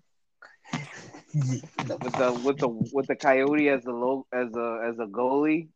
with 1.34 1.62
the 1.88 2.42
with 2.44 2.58
the 2.60 2.68
with 2.94 3.08
the 3.08 3.16
coyote 3.16 3.70
as 3.70 3.84
the 3.84 3.92
logo 3.92 4.28
as 4.34 4.54
a 4.54 4.82
as 4.86 5.00
a 5.00 5.06
goalie. 5.06 5.70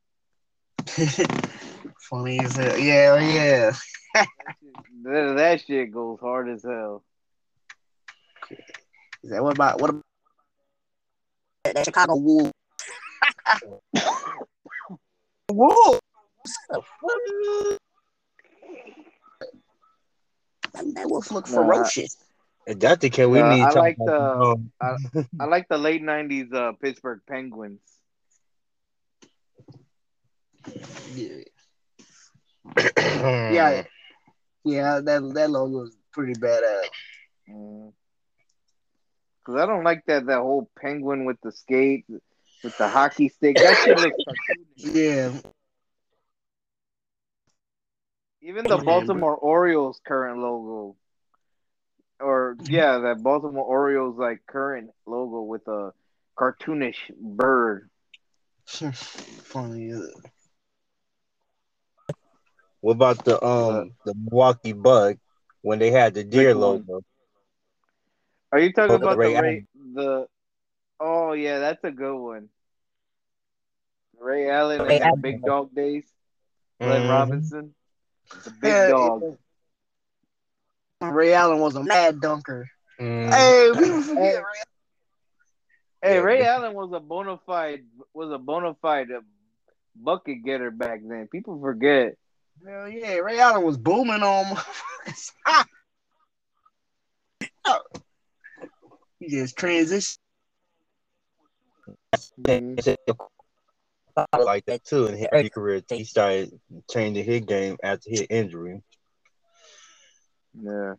Funny 2.10 2.40
as 2.40 2.58
hell. 2.58 2.78
Yeah, 2.78 3.20
yeah. 3.20 3.72
That, 5.04 5.36
that 5.38 5.62
shit 5.66 5.94
goes 5.94 6.20
hard 6.20 6.50
as 6.50 6.64
hell. 6.64 7.04
Is 9.24 9.30
that 9.32 9.42
what 9.42 9.54
about 9.54 9.80
what 9.80 9.92
about 9.92 10.04
that 11.76 11.86
Chicago 11.86 12.16
Wolves? 12.16 12.52
Wolves. 15.52 16.00
That, 20.74 20.94
that 20.96 21.10
wolf 21.10 21.32
look 21.32 21.50
Nah, 21.50 21.56
ferocious. 21.56 22.18
If 22.68 22.80
that's 22.80 23.02
the 23.02 23.10
case, 23.10 23.26
we 23.26 23.40
Uh, 23.40 23.50
need 23.50 23.62
I 23.64 23.70
like 23.72 23.98
about 24.00 24.70
the- 24.82 24.98
I 25.40 25.46
like 25.46 25.68
the 25.70 25.78
late 25.78 26.04
'90s 26.04 26.54
uh, 26.54 26.74
Pittsburgh 26.74 27.22
Penguins. 27.28 27.82
Yeah, 31.16 31.44
yeah, 32.78 33.84
yeah. 34.64 35.00
That 35.02 35.32
that 35.34 35.50
logo 35.50 35.86
is 35.86 35.98
pretty 36.14 36.34
badass. 36.34 36.90
Mm. 37.50 37.94
Cause 39.50 39.58
I 39.60 39.66
don't 39.66 39.84
like 39.84 40.06
that 40.06 40.28
that 40.28 40.42
whole 40.42 40.70
penguin 40.80 41.26
with 41.26 41.42
the 41.42 41.52
skate 41.52 42.06
with 42.08 42.78
the 42.78 42.88
hockey 42.88 43.30
stick. 43.30 43.58
That 43.58 43.78
shit 43.84 43.98
looks 43.98 44.16
cartoonish. 44.28 44.94
Yeah, 44.96 45.32
Even 48.44 48.68
the 48.68 48.78
Yeah, 48.78 48.84
Baltimore 48.84 49.36
Orioles 49.36 50.00
current 50.06 50.38
logo, 50.38 50.98
or 52.20 52.58
yeah, 52.62 53.00
that 53.00 53.24
Baltimore 53.24 53.66
Orioles 53.66 54.20
like 54.20 54.46
current 54.46 54.92
logo 55.08 55.42
with 55.42 55.68
a 55.68 55.94
cartoonish 56.38 57.10
bird. 57.20 57.90
funny. 58.68 59.94
What 62.82 62.92
about 62.92 63.26
the 63.26 63.44
um 63.44 63.96
the 64.06 64.14
Milwaukee 64.14 64.74
Buck 64.74 65.18
when 65.64 65.80
they 65.80 65.90
had 65.90 66.14
the 66.14 66.24
deer 66.24 66.50
Which 66.50 66.58
one? 66.58 66.86
logo? 66.88 67.02
Are 68.52 68.60
you 68.60 68.74
talking 68.74 68.96
Oh, 68.96 68.98
the 68.98 69.06
about 69.06 69.18
Ray 69.18 69.34
the 69.36 69.42
Ray, 69.42 69.66
the? 69.94 70.28
Oh 71.00 71.34
yeah, 71.34 71.60
that's 71.60 71.84
a 71.84 71.92
good 71.92 72.18
one. 72.18 72.50
Ray 74.20 74.50
Allen 74.50 74.82
Ray 74.82 74.96
and 74.96 75.04
Allen. 75.04 75.16
the 75.16 75.22
Big 75.22 75.44
Dog 75.44 75.74
Days. 75.74 76.06
Glenn 76.82 77.04
Mhm. 77.04 77.10
Robinson, 77.10 77.76
the 78.44 78.50
big 78.52 78.72
Yeah, 78.74 78.88
dog. 78.90 79.38
Ray 81.02 81.34
Allen 81.34 81.60
was 81.60 81.76
a 81.76 81.84
mad 81.84 82.20
dunker. 82.22 82.70
Mhm. 83.00 83.30
Hey, 83.32 83.70
people 83.74 84.02
forget 84.04 84.24
Hey. 84.24 84.38
Ray. 84.38 84.44
Hey, 86.02 86.14
Yeah, 86.16 86.22
Ray 86.22 86.46
Allen 86.46 86.74
was 86.74 86.92
a 86.94 87.00
bona 87.00 87.38
fide 87.46 87.86
was 88.14 88.32
a 88.32 88.38
bona 88.38 88.74
fide 88.76 89.12
uh, 89.12 89.22
bucket 89.96 90.44
getter 90.44 90.72
back 90.72 91.02
then. 91.04 91.28
People 91.28 91.60
forget. 91.60 92.16
Hell 92.66 92.90
yeah, 92.90 93.16
Ray 93.16 93.40
Allen 93.40 93.64
was 93.64 93.78
booming 93.78 94.24
on. 94.24 94.58
just 99.30 99.58
transitioned. 99.58 100.18
like 104.38 104.66
that 104.66 104.84
too 104.84 105.08
in 105.08 105.18
his 105.18 105.50
career. 105.50 105.82
He 105.90 106.04
started 106.04 106.60
changing 106.90 107.26
his 107.26 107.42
game 107.42 107.78
after 107.84 108.10
his 108.10 108.26
injury. 108.30 108.82
Yeah. 110.62 110.94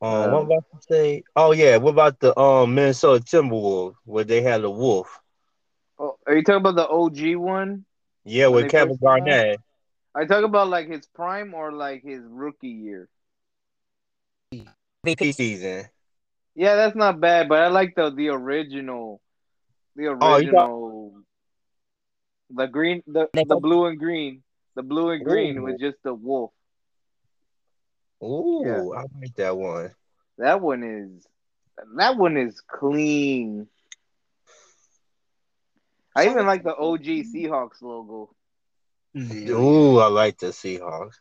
Um, 0.00 0.10
Uh, 0.12 0.28
what 0.30 0.42
about 0.42 0.64
to 0.72 0.82
say? 0.90 1.22
Oh 1.36 1.52
yeah, 1.52 1.76
what 1.76 1.90
about 1.90 2.18
the 2.20 2.38
um 2.38 2.74
Minnesota 2.74 3.24
Timberwolves 3.24 3.94
where 4.04 4.24
they 4.24 4.42
had 4.42 4.64
a 4.64 4.70
wolf? 4.70 5.20
Oh, 5.98 6.18
are 6.26 6.34
you 6.36 6.42
talking 6.42 6.60
about 6.60 6.76
the 6.76 6.88
OG 6.88 7.36
one? 7.36 7.84
Yeah, 8.24 8.48
When 8.48 8.54
with 8.64 8.70
Kevin 8.70 8.96
first 8.96 9.00
came 9.14 9.22
out? 9.28 9.40
Garnett. 9.40 9.60
I 10.14 10.24
talk 10.26 10.44
about 10.44 10.68
like 10.68 10.88
his 10.88 11.06
prime 11.06 11.54
or 11.54 11.72
like 11.72 12.02
his 12.02 12.22
rookie 12.24 12.68
year? 12.68 13.08
MVP 15.04 15.32
season. 15.32 15.88
Yeah, 16.54 16.76
that's 16.76 16.96
not 16.96 17.20
bad, 17.20 17.48
but 17.48 17.60
I 17.62 17.68
like 17.68 17.94
the 17.94 18.10
the 18.10 18.28
original, 18.28 19.20
the 19.96 20.06
Oh, 20.08 20.16
got- 20.18 20.34
original, 20.36 21.22
the 22.50 22.66
green, 22.66 23.02
the 23.06 23.28
the 23.32 23.56
blue 23.56 23.86
and 23.86 23.98
green, 23.98 24.42
the 24.74 24.82
blue 24.82 25.10
and 25.10 25.24
green 25.24 25.58
Ooh. 25.58 25.62
with 25.64 25.80
just 25.80 25.96
the 26.02 26.12
wolf. 26.14 26.52
Ooh, 28.22 28.62
Yeah. 28.64 28.98
I 28.98 29.04
like 29.20 29.34
that 29.36 29.56
one. 29.56 29.94
That 30.38 30.60
one 30.60 30.82
is, 30.84 31.26
that 31.96 32.16
one 32.16 32.36
is 32.36 32.60
clean. 32.60 33.68
I 36.14 36.28
even 36.28 36.46
like 36.46 36.62
the 36.62 36.76
OG 36.76 37.24
Seahawks 37.34 37.80
logo. 37.80 38.34
Yeah. 39.14 39.54
Ooh, 39.54 39.98
I 39.98 40.06
like 40.08 40.38
the 40.38 40.48
Seahawks. 40.48 41.14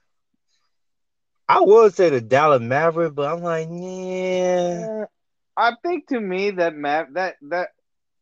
I 1.48 1.60
would 1.62 1.94
say 1.94 2.10
the 2.10 2.22
Dallas 2.22 2.62
Maverick, 2.62 3.14
but 3.16 3.32
I'm 3.32 3.42
like, 3.42 3.68
yeah. 3.72 5.06
I 5.58 5.74
think 5.84 6.08
to 6.08 6.20
me 6.20 6.52
that 6.52 6.76
Mav 6.76 7.14
that 7.14 7.36
that 7.50 7.70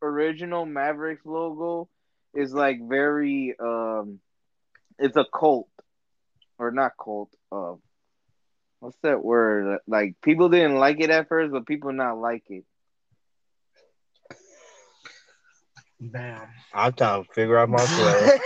original 0.02 0.66
Mavericks 0.66 1.24
logo 1.24 1.88
is 2.34 2.52
like 2.52 2.78
very 2.88 3.54
um 3.58 4.20
it's 4.98 5.16
a 5.16 5.24
cult 5.32 5.68
or 6.58 6.70
not 6.70 6.92
cult 7.02 7.30
uh 7.52 7.74
what's 8.80 8.96
that 9.02 9.22
word 9.22 9.78
like 9.86 10.14
people 10.22 10.48
didn't 10.48 10.76
like 10.76 11.00
it 11.00 11.10
at 11.10 11.28
first 11.28 11.52
but 11.52 11.66
people 11.66 11.92
not 11.92 12.18
like 12.18 12.44
it 12.48 12.64
Damn. 16.12 16.48
I'm 16.72 16.92
trying 16.94 17.24
to 17.24 17.32
figure 17.34 17.58
out 17.58 17.68
myself. 17.68 17.98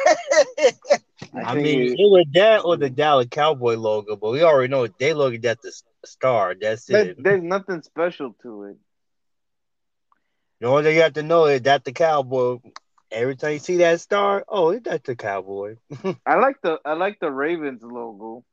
I, 1.34 1.54
think 1.54 1.64
mean, 1.64 1.82
it- 1.82 2.00
it 2.00 2.10
was 2.10 2.26
that 2.34 2.64
or 2.64 2.76
the 2.76 2.90
Dallas 2.90 3.28
Cowboy 3.30 3.74
logo, 3.76 4.16
but 4.16 4.30
we 4.32 4.42
already 4.42 4.70
know 4.70 4.88
they 4.88 5.14
look 5.14 5.34
at 5.34 5.42
the 5.42 5.68
s- 5.68 5.84
star. 6.06 6.54
That's 6.60 6.86
there- 6.86 7.10
it. 7.10 7.22
there's 7.22 7.42
nothing 7.42 7.82
special 7.82 8.34
to 8.42 8.64
it 8.64 8.76
The 10.60 10.66
only 10.68 10.82
thing 10.84 10.96
you 10.96 11.02
have 11.02 11.14
to 11.14 11.22
know 11.22 11.46
is 11.46 11.62
that 11.62 11.84
the 11.84 11.92
Cowboy. 11.92 12.58
Every 13.10 13.36
time 13.36 13.52
you 13.52 13.58
see 13.60 13.76
that 13.78 14.00
star, 14.00 14.44
oh, 14.48 14.76
that's 14.78 15.06
the 15.06 15.14
Cowboy. 15.14 15.76
I 16.26 16.36
like 16.36 16.60
the 16.62 16.78
I 16.84 16.94
like 16.94 17.18
the 17.20 17.30
Ravens 17.30 17.82
logo 17.82 18.44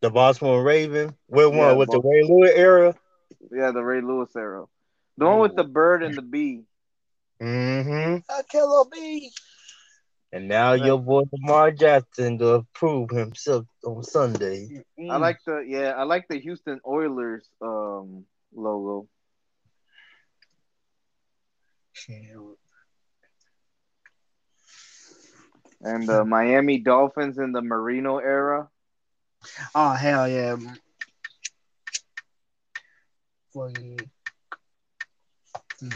The 0.00 0.10
Baltimore 0.10 0.62
Raven. 0.62 1.14
What 1.26 1.50
one? 1.52 1.58
Yeah, 1.58 1.72
with 1.72 1.90
the 1.90 2.00
Ray 2.00 2.22
Lewis 2.24 2.50
era? 2.54 2.94
yeah 3.50 3.70
the 3.72 3.82
Ray 3.82 4.00
Lewis 4.00 4.34
arrow 4.36 4.68
the 5.18 5.26
one 5.26 5.40
with 5.40 5.54
the 5.56 5.64
bird 5.64 6.02
and 6.02 6.16
the 6.16 6.22
bee 6.22 6.62
Mm-hmm. 7.42 8.18
I 8.30 8.42
kill 8.48 8.80
A 8.82 8.88
bee. 8.88 9.30
And 10.34 10.48
now 10.48 10.72
your 10.72 10.98
boy 10.98 11.22
Lamar 11.32 11.70
Jackson 11.70 12.38
to 12.38 12.66
prove 12.74 13.10
himself 13.10 13.66
on 13.84 14.02
Sunday. 14.02 14.82
I 15.08 15.16
like 15.16 15.38
the 15.46 15.64
yeah 15.64 15.90
I 15.90 16.02
like 16.02 16.26
the 16.26 16.40
Houston 16.40 16.80
Oilers 16.84 17.48
um 17.62 18.24
logo 18.52 19.06
and 25.82 26.08
the 26.08 26.24
Miami 26.24 26.78
Dolphins 26.78 27.38
in 27.38 27.52
the 27.52 27.62
Marino 27.62 28.18
era 28.18 28.68
Oh 29.76 29.92
hell 29.92 30.28
yeah. 30.28 30.56
Fucking 33.54 34.00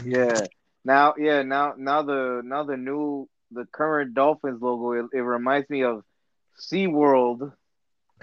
Yeah. 0.05 0.45
Now, 0.85 1.13
yeah, 1.17 1.41
now, 1.41 1.73
now 1.77 2.03
the 2.03 2.41
now 2.43 2.63
the 2.63 2.77
new 2.77 3.27
the 3.51 3.65
current 3.71 4.13
Dolphins 4.13 4.61
logo 4.61 4.91
it, 4.93 5.05
it 5.13 5.21
reminds 5.21 5.69
me 5.69 5.83
of 5.83 6.03
SeaWorld. 6.59 7.51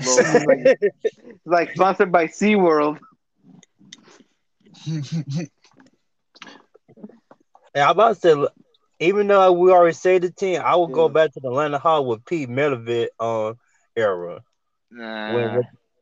Logo. 0.04 0.22
It's 0.22 0.46
like, 0.46 0.92
it's 1.14 1.46
like 1.46 1.70
sponsored 1.74 2.12
by 2.12 2.26
SeaWorld. 2.26 2.98
And 7.74 7.82
I'm 7.84 7.90
about 7.90 8.14
to 8.14 8.20
say, 8.20 8.46
even 9.00 9.26
though 9.26 9.52
we 9.52 9.70
already 9.70 9.92
say 9.94 10.18
the 10.18 10.30
team, 10.30 10.60
I 10.64 10.76
will 10.76 10.86
go 10.86 11.08
back 11.08 11.32
to 11.32 11.40
the 11.40 11.48
Atlanta 11.48 11.78
Hall 11.78 12.06
with 12.06 12.24
Pete 12.24 12.48
Medvedev 12.48 13.08
um, 13.20 13.58
era. 13.94 14.42
Nah, 14.90 15.34
When- 15.34 15.54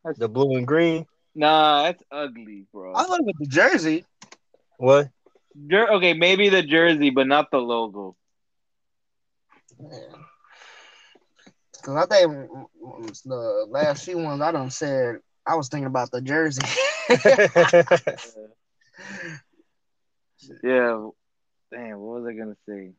with 0.04 0.18
the 0.18 0.28
blue 0.28 0.56
and 0.56 0.66
green. 0.66 1.06
nah, 1.34 1.84
that's 1.84 2.02
ugly, 2.12 2.66
bro. 2.72 2.92
I 2.94 3.06
like 3.06 3.22
with 3.22 3.37
the 3.38 3.46
jersey. 3.46 4.04
What? 4.76 5.08
Jer- 5.68 5.90
okay, 5.92 6.12
maybe 6.14 6.48
the 6.48 6.62
jersey, 6.62 7.10
but 7.10 7.26
not 7.26 7.50
the 7.50 7.58
logo. 7.58 8.16
Cause 11.82 11.96
I 11.96 12.06
think 12.06 12.48
the 13.24 13.66
last 13.68 14.04
few 14.04 14.18
ones 14.18 14.40
I 14.40 14.52
done 14.52 14.70
said 14.70 15.16
I 15.46 15.54
was 15.56 15.68
thinking 15.68 15.86
about 15.86 16.10
the 16.10 16.20
jersey. 16.22 16.62
Yeah. 20.62 21.08
Damn, 21.72 21.98
what 21.98 22.22
was 22.22 22.26
I 22.28 22.32
gonna 22.34 22.56
say? 22.68 22.92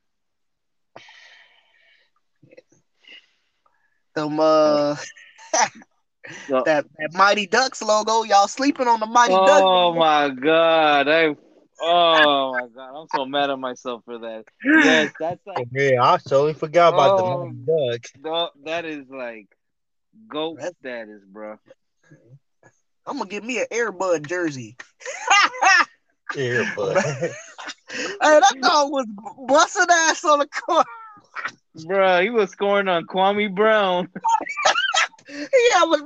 Them 4.16 4.40
uh 4.40 4.96
So- 6.48 6.64
that, 6.66 6.86
that 6.98 7.14
Mighty 7.14 7.46
Ducks 7.46 7.84
logo. 7.84 8.24
Y'all 8.24 8.48
sleeping 8.48 8.88
on 8.88 9.00
the 9.00 9.06
Mighty 9.06 9.36
Ducks. 9.36 9.62
oh 9.64 9.94
my 9.94 10.30
god, 10.30 11.08
I. 11.08 11.36
Oh 11.80 12.54
my 12.54 12.68
god, 12.76 12.85
I'm 13.14 13.20
so 13.20 13.26
mad 13.26 13.50
at 13.50 13.60
myself 13.60 14.02
for 14.06 14.18
that. 14.20 14.46
Yes, 14.64 15.12
that's 15.20 15.46
like 15.46 15.68
yeah, 15.72 16.02
I 16.02 16.18
totally 16.18 16.54
forgot 16.54 16.94
about 16.94 17.20
Oh. 17.20 17.40
the 17.40 17.46
Mighty 17.54 17.92
Duck. 17.92 18.02
no, 18.24 18.50
that 18.66 18.86
is 18.86 19.06
like 19.10 19.48
goat 20.28 20.58
That's- 20.58 20.74
status, 20.80 21.22
bro. 21.28 21.58
I'm 23.08 23.18
gonna 23.20 23.30
get 23.30 23.44
me 23.44 23.60
an 23.60 23.68
Airbud 23.72 24.28
jersey. 24.28 24.78
Yeah, 26.36 26.70
but 26.76 26.98
hey, 27.04 27.30
that 28.20 28.54
dog 28.62 28.92
was 28.92 29.06
busting 29.48 29.86
ass 29.90 30.26
on 30.26 30.40
the 30.40 30.48
court. 30.48 30.86
Bro, 31.86 32.22
he 32.24 32.30
was 32.32 32.50
scoring 32.50 32.88
on 32.90 33.06
Kwame 33.06 33.54
Brown. 33.54 34.10
yeah, 35.30 35.84
was, 35.84 36.02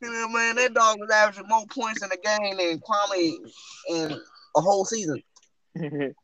you 0.00 0.10
know, 0.12 0.28
man, 0.28 0.56
that 0.56 0.72
dog 0.74 0.98
was 1.00 1.10
averaging 1.10 1.48
more 1.48 1.66
points 1.66 2.02
in 2.02 2.08
the 2.08 2.18
game 2.24 2.56
than 2.56 2.78
Kwame 2.80 3.34
in 3.90 4.20
a 4.56 4.60
whole 4.60 4.84
season. 4.84 5.20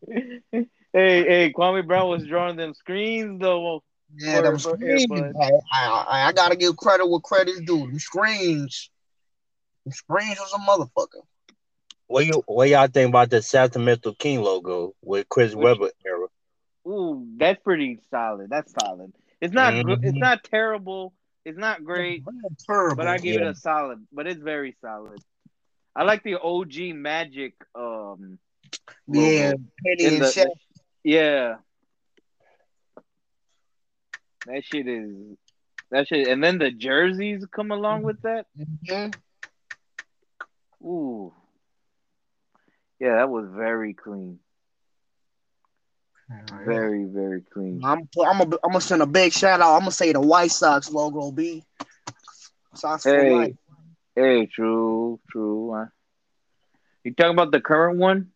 hey, 0.53 0.71
hey, 0.93 1.53
Kwame 1.57 1.87
Brown 1.87 2.09
was 2.09 2.25
drawing 2.27 2.57
them 2.57 2.75
screens 2.75 3.41
though. 3.41 3.83
Yeah, 4.17 4.41
them 4.43 4.59
screens. 4.59 5.07
I, 5.11 5.51
I, 5.73 6.29
I 6.29 6.33
gotta 6.33 6.57
give 6.57 6.77
credit 6.77 7.07
where 7.09 7.21
credit's 7.21 7.61
due. 7.61 7.87
Them 7.87 7.99
screens. 7.99 8.91
Them 9.85 9.93
screens 9.93 10.39
was 10.39 10.53
a 10.55 10.59
motherfucker. 10.69 11.23
what 12.07 12.27
you 12.27 12.43
what 12.47 12.69
y'all 12.69 12.87
think 12.89 13.11
about 13.11 13.31
the 13.31 13.43
Sacramento 13.43 14.13
King 14.15 14.43
logo 14.43 14.95
with 15.03 15.29
Chris 15.29 15.55
Which- 15.55 15.65
Webber 15.65 15.91
era? 16.07 16.27
Ooh, 16.87 17.27
that's 17.37 17.63
pretty 17.63 18.01
solid. 18.11 18.49
That's 18.49 18.73
solid. 18.81 19.13
It's 19.43 19.53
not 19.53 19.85
good. 19.85 20.01
It's 20.05 20.17
not 20.17 20.43
terrible. 20.45 21.13
It's 21.45 21.59
not 21.59 21.85
great, 21.85 22.25
Terrible. 22.67 22.97
but 22.97 23.07
I 23.07 23.17
give 23.19 23.41
it 23.41 23.47
a 23.47 23.55
solid. 23.55 24.07
But 24.13 24.27
it's 24.27 24.41
very 24.43 24.77
solid. 24.83 25.19
I 25.97 26.03
like 26.05 26.23
the 26.23 26.39
OG 26.41 26.95
Magic. 26.95 27.55
Um, 27.75 28.39
yeah. 29.07 29.53
Penny 29.85 30.05
and 30.07 30.23
the- 30.23 30.27
Shaq. 30.27 30.47
yeah. 31.05 31.57
That 34.47 34.65
shit 34.65 34.89
is 34.89 35.37
that 35.91 36.09
shit, 36.09 36.29
and 36.29 36.43
then 36.43 36.59
the 36.59 36.71
jerseys 36.71 37.45
come 37.51 37.71
along 37.71 38.03
with 38.03 38.21
that. 38.23 38.47
Mhm. 38.59 39.15
Ooh, 40.83 41.35
yeah, 43.01 43.17
that 43.17 43.29
was 43.29 43.47
very 43.51 43.95
clean. 43.95 44.39
Very, 46.65 47.05
very 47.05 47.41
clean. 47.43 47.81
I'm 47.83 48.09
I'm 48.21 48.41
a, 48.41 48.45
I'm 48.45 48.71
gonna 48.73 48.81
send 48.81 49.03
a 49.03 49.07
big 49.07 49.33
shout 49.33 49.61
out. 49.61 49.75
I'm 49.75 49.81
gonna 49.81 49.91
say 49.93 50.13
the 50.13 50.21
White 50.21 50.51
Sox 50.51 50.91
logo 50.91 51.31
B. 51.31 51.65
Sox 52.75 53.05
Hey, 53.05 53.57
hey, 54.15 54.47
true, 54.47 55.21
true. 55.31 55.75
huh? 55.75 55.87
You 57.05 57.15
talking 57.15 57.33
about 57.33 57.51
the 57.53 57.61
current 57.61 57.99
one? 57.99 58.31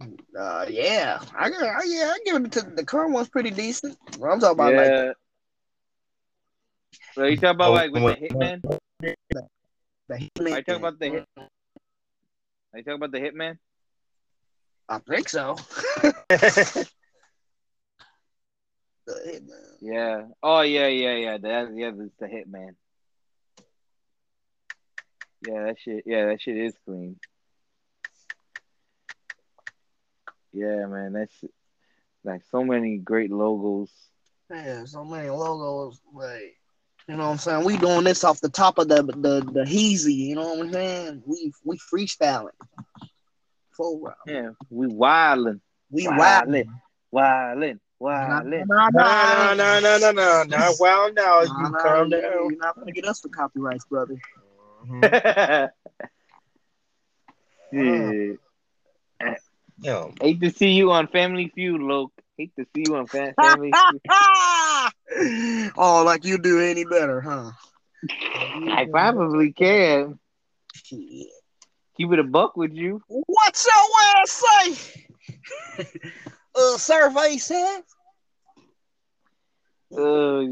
Uh, 0.00 0.66
yeah, 0.68 1.20
I 1.36 1.46
I, 1.46 1.82
yeah 1.86 2.12
I 2.14 2.18
give 2.24 2.44
it 2.44 2.52
to 2.52 2.60
the 2.62 2.84
current 2.84 3.12
one's 3.12 3.28
pretty 3.28 3.50
decent. 3.50 3.98
I'm 4.14 4.38
talking 4.38 4.52
about 4.52 4.74
like 4.74 4.86
yeah. 4.86 5.12
So 7.14 7.24
you 7.24 7.36
talking 7.36 7.50
about 7.50 7.70
Oh, 7.70 7.72
like 7.72 7.90
with 7.92 8.02
the 8.04 8.28
Hitman? 8.28 8.62
the 9.00 10.14
Hitman. 10.14 10.52
I 10.52 10.60
talk 10.62 10.76
about 10.76 10.98
the 11.00 11.06
hitman? 11.10 11.24
Are 11.36 12.78
you 12.78 12.84
talking 12.84 12.92
about 12.94 13.12
the 13.12 13.20
Hitman? 13.20 13.58
I 14.88 14.98
think 14.98 15.28
so. 15.28 15.56
The 19.08 19.14
Hitman. 19.26 19.76
Yeah. 19.80 20.24
Oh 20.42 20.60
yeah, 20.60 20.88
yeah, 20.88 21.14
yeah. 21.14 21.38
That 21.38 21.74
yeah, 21.74 21.92
that's 21.96 22.10
the 22.20 22.26
Hitman. 22.26 22.74
Yeah, 25.46 25.64
that 25.64 25.76
shit. 25.82 26.02
Yeah, 26.04 26.26
that 26.26 26.42
shit 26.42 26.58
is 26.58 26.74
clean. 26.84 27.18
Yeah, 30.58 30.86
man. 30.86 31.12
That's 31.12 31.44
like 32.24 32.42
so 32.50 32.64
many 32.64 32.98
great 32.98 33.30
logos. 33.30 33.90
Yeah, 34.50 34.84
so 34.84 35.04
many 35.04 35.28
logos. 35.30 36.00
Like, 36.12 36.56
you 37.08 37.16
know 37.16 37.26
what 37.26 37.32
I'm 37.32 37.38
saying? 37.38 37.64
We 37.64 37.76
doing 37.76 38.04
this 38.04 38.24
off 38.24 38.40
the 38.40 38.48
top 38.48 38.78
of 38.78 38.88
the 38.88 39.02
the 39.02 39.42
the 39.52 39.64
heezy. 39.64 40.14
You 40.14 40.36
know 40.36 40.54
what 40.54 40.66
I'm 40.66 40.72
saying? 40.72 41.22
We 41.26 41.52
we 41.64 41.78
freestyling. 41.92 42.50
Full 43.76 44.00
round. 44.00 44.16
Yeah, 44.26 44.50
we 44.70 44.86
wildin', 44.86 45.60
We 45.90 46.06
Wildin'. 46.06 46.68
wildin'. 47.14 47.80
wildin'. 48.00 48.68
Nah, 48.68 48.88
No, 48.90 49.54
no, 49.54 49.80
no, 49.80 49.98
no, 49.98 50.10
no, 50.12 50.42
no. 50.44 50.74
Well, 50.78 51.12
now 51.12 51.42
Nah, 51.42 51.50
you 51.58 51.70
nah, 51.70 51.78
calm 51.78 52.10
down. 52.10 52.48
You're 52.48 52.58
not 52.58 52.76
gonna 52.78 52.92
get 52.92 53.04
us 53.04 53.20
for 53.20 53.28
copyrights, 53.28 53.84
brother. 53.86 54.16
yeah. 57.72 58.32
Yeah. 59.80 60.08
Hate 60.20 60.40
to 60.40 60.50
see 60.50 60.70
you 60.72 60.90
on 60.92 61.08
Family 61.08 61.50
Feud, 61.54 61.80
Loke. 61.80 62.12
Hate 62.36 62.54
to 62.56 62.64
see 62.74 62.82
you 62.82 62.96
on 62.96 63.06
Fam- 63.08 63.34
Family 63.40 63.72
Feud. 63.88 64.00
oh, 65.76 66.02
like 66.04 66.24
you 66.24 66.38
do 66.38 66.60
any 66.60 66.84
better, 66.84 67.20
huh? 67.20 67.50
I 68.72 68.86
probably 68.86 69.52
can. 69.52 70.18
Keep 71.96 72.12
it 72.12 72.18
a 72.18 72.24
buck 72.24 72.56
with 72.56 72.72
you. 72.72 73.02
What's 73.08 73.66
your 73.66 73.84
ass 74.16 74.76
say? 74.76 75.04
uh, 76.54 76.76
survey 76.78 77.36
said. 77.38 77.80
Uh, 79.96 80.42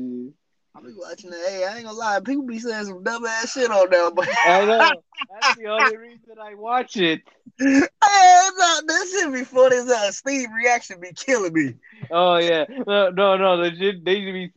I 0.76 0.80
be 0.80 0.92
watching 0.94 1.30
the. 1.30 1.36
Hey, 1.36 1.64
I 1.64 1.76
ain't 1.76 1.86
gonna 1.86 1.96
lie. 1.96 2.20
People 2.20 2.44
be 2.44 2.58
saying 2.58 2.86
some 2.86 3.02
dumb 3.02 3.24
ass 3.24 3.52
shit 3.52 3.70
on 3.70 3.88
there, 3.90 4.10
but 4.10 4.28
I 4.44 4.64
know. 4.64 5.02
That's 5.30 5.56
the 5.56 5.66
only 5.66 5.96
reason 5.96 6.20
I 6.40 6.54
watch 6.54 6.96
it. 6.96 7.22
hey, 7.58 7.80
no, 8.00 8.80
this 8.86 9.10
shit 9.10 9.32
be 9.32 9.44
funny 9.44 9.76
as 9.76 9.88
hell. 9.88 10.12
Steve 10.12 10.48
reaction 10.54 11.00
be 11.00 11.12
killing 11.14 11.52
me. 11.52 11.74
Oh 12.10 12.36
yeah, 12.36 12.64
no, 12.86 13.10
no, 13.10 13.36
no. 13.36 13.54
Legit, 13.54 14.04
they 14.04 14.20
should 14.20 14.32
be. 14.34 14.52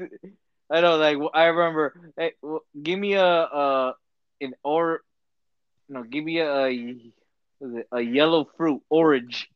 I 0.69 0.82
know, 0.82 0.97
like 0.97 1.17
I 1.34 1.45
remember. 1.45 2.13
Hey, 2.17 2.34
well, 2.41 2.65
give 2.82 2.99
me 2.99 3.13
a 3.13 3.25
uh 3.25 3.93
an 4.41 4.53
or, 4.63 5.01
no, 5.88 6.03
give 6.03 6.23
me 6.23 6.39
a, 6.39 6.65
a 6.65 6.95
it 7.62 7.88
a 7.91 8.01
yellow 8.01 8.49
fruit 8.58 8.82
orange. 8.89 9.49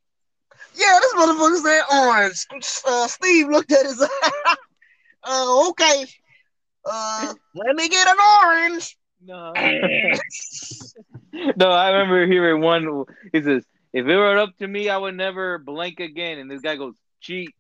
Yeah, 0.76 1.00
this 1.02 1.14
motherfucker 1.14 1.62
said 1.62 1.82
orange. 1.94 2.48
Uh, 2.86 3.08
Steve 3.08 3.50
looked 3.50 3.72
at 3.72 3.86
his. 3.86 4.02
uh, 5.24 5.70
okay. 5.70 6.06
Uh, 6.86 7.34
let 7.56 7.76
me 7.76 7.90
get 7.90 8.08
an 8.08 8.18
orange. 8.44 8.98
No. 9.26 9.54
no, 11.56 11.72
I 11.72 11.92
remember 11.92 12.26
hearing 12.26 12.62
one. 12.62 13.06
He 13.32 13.42
says, 13.42 13.64
"If 13.94 14.06
it 14.06 14.16
were 14.16 14.38
up 14.38 14.58
to 14.58 14.68
me, 14.68 14.90
I 14.90 14.98
would 14.98 15.16
never 15.16 15.58
blink 15.58 16.00
again." 16.00 16.40
And 16.40 16.52
this 16.52 16.62
guy 16.62 16.76
goes, 16.76 16.96
"Cheat." 17.22 17.56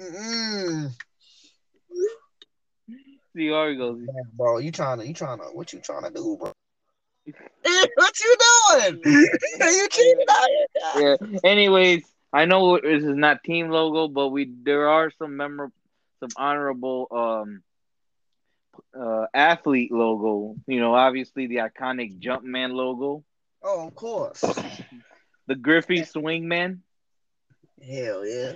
Mm-mm. 0.00 0.92
See 3.36 3.48
goes. 3.48 3.98
Damn, 3.98 4.30
bro, 4.34 4.58
you 4.58 4.72
trying 4.72 4.98
to, 4.98 5.06
you 5.06 5.12
trying 5.12 5.38
to, 5.38 5.44
what 5.44 5.72
you 5.72 5.80
trying 5.80 6.04
to 6.04 6.10
do, 6.10 6.36
bro? 6.38 6.52
what 7.94 8.20
you 8.20 8.36
doing? 8.72 9.02
Are 9.60 9.70
you 9.70 9.88
cheating 9.90 10.24
out 10.30 10.48
here? 10.94 11.18
Yeah. 11.20 11.38
Anyways, 11.44 12.04
I 12.32 12.46
know 12.46 12.78
this 12.78 13.02
is 13.02 13.16
not 13.16 13.44
team 13.44 13.68
logo, 13.68 14.08
but 14.08 14.28
we 14.28 14.50
there 14.62 14.88
are 14.88 15.10
some 15.18 15.36
memorable, 15.36 15.74
some 16.20 16.30
honorable 16.36 17.08
um 17.10 17.62
uh 18.98 19.26
athlete 19.34 19.92
logo. 19.92 20.56
You 20.66 20.80
know, 20.80 20.94
obviously 20.94 21.46
the 21.46 21.56
iconic 21.56 22.20
Jumpman 22.20 22.72
logo, 22.72 23.24
Oh, 23.62 23.86
of 23.88 23.94
course. 23.94 24.40
the 25.46 25.54
Griffey 25.54 26.00
Swingman. 26.02 26.80
Hell 27.86 28.26
yeah. 28.26 28.52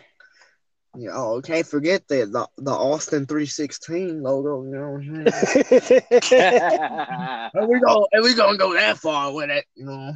Yeah, 0.97 1.11
oh, 1.15 1.41
can't 1.41 1.67
forget 1.67 2.09
that 2.09 2.33
the, 2.33 2.49
the 2.59 2.73
Austin 2.73 3.25
316 3.27 4.23
logo, 4.23 4.65
you 4.65 4.71
know 4.71 4.91
what 4.91 5.03
I'm 5.03 5.31
saying? 5.33 6.31
and 7.55 7.69
we 7.69 7.79
go 7.81 8.09
and 8.11 8.23
we 8.25 8.35
gonna 8.35 8.59
go 8.59 8.73
that 8.75 8.99
far 8.99 9.33
with 9.33 9.51
it, 9.51 9.65
you 9.77 9.85
know. 9.85 10.13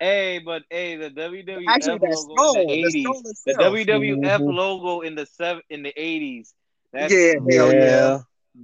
hey, 0.00 0.40
but 0.44 0.62
hey, 0.70 0.96
the 0.96 1.10
WWF 1.10 1.62
Actually, 1.68 1.98
that's 1.98 2.26
logo 2.28 2.60
in 2.60 2.66
the 2.66 2.74
the 2.82 2.88
eighties, 2.88 3.04
skull 3.04 3.22
the 3.22 3.30
itself. 3.30 3.74
WWF 3.76 4.40
Mhm. 4.40 4.54
logo 4.54 5.00
in 5.02 5.14
the 5.14 5.26
seven 5.26 5.62
in 5.70 5.82
the 5.84 5.92
eighties. 5.96 6.52
That's 6.92 7.12
Yeah, 7.14 7.34
hell 7.48 7.72
yeah. 7.72 8.18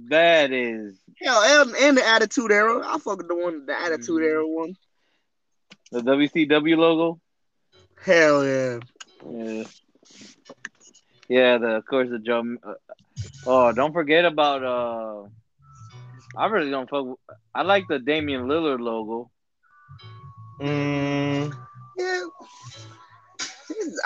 That 0.09 0.51
is 0.51 0.97
Hell, 1.21 1.41
and, 1.63 1.75
and 1.77 1.97
the 1.97 2.05
Attitude 2.05 2.51
Era. 2.51 2.81
I 2.85 2.97
fuck 2.99 3.17
with 3.17 3.27
the 3.27 3.35
one, 3.35 3.65
the 3.65 3.73
Attitude 3.79 4.21
Mhm. 4.21 4.25
Era 4.25 4.47
one. 4.47 4.75
the 5.91 6.01
WCW 6.01 6.77
logo. 6.77 7.19
Hell 8.03 8.45
yeah. 8.45 8.79
Yeah. 9.29 9.63
Yeah, 11.27 11.57
the 11.57 11.67
of 11.77 11.85
course 11.85 12.09
the 12.09 12.19
drum. 12.19 12.59
Uh, 12.63 12.73
oh, 13.47 13.71
don't 13.71 13.93
forget 13.93 14.25
about 14.25 14.63
uh. 14.63 15.27
I 16.37 16.47
really 16.47 16.69
don't 16.69 16.89
fuck. 16.89 17.05
with- 17.05 17.19
I 17.55 17.61
like 17.63 17.87
the 17.87 17.97
Damian 17.99 18.43
Lillard 18.47 18.79
logo. 18.81 19.31
Mm, 20.61 21.53
Yeah. 21.97 22.23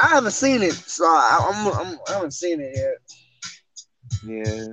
I 0.01 0.07
haven't 0.07 0.31
seen 0.31 0.61
it, 0.61 0.73
so 0.73 1.05
I, 1.05 1.39
I'm, 1.49 1.67
I'm 1.87 1.99
I 2.07 2.11
haven't 2.13 2.31
seen 2.31 2.59
it 2.61 2.71
yet. 2.75 2.97
Yeah, 4.25 4.65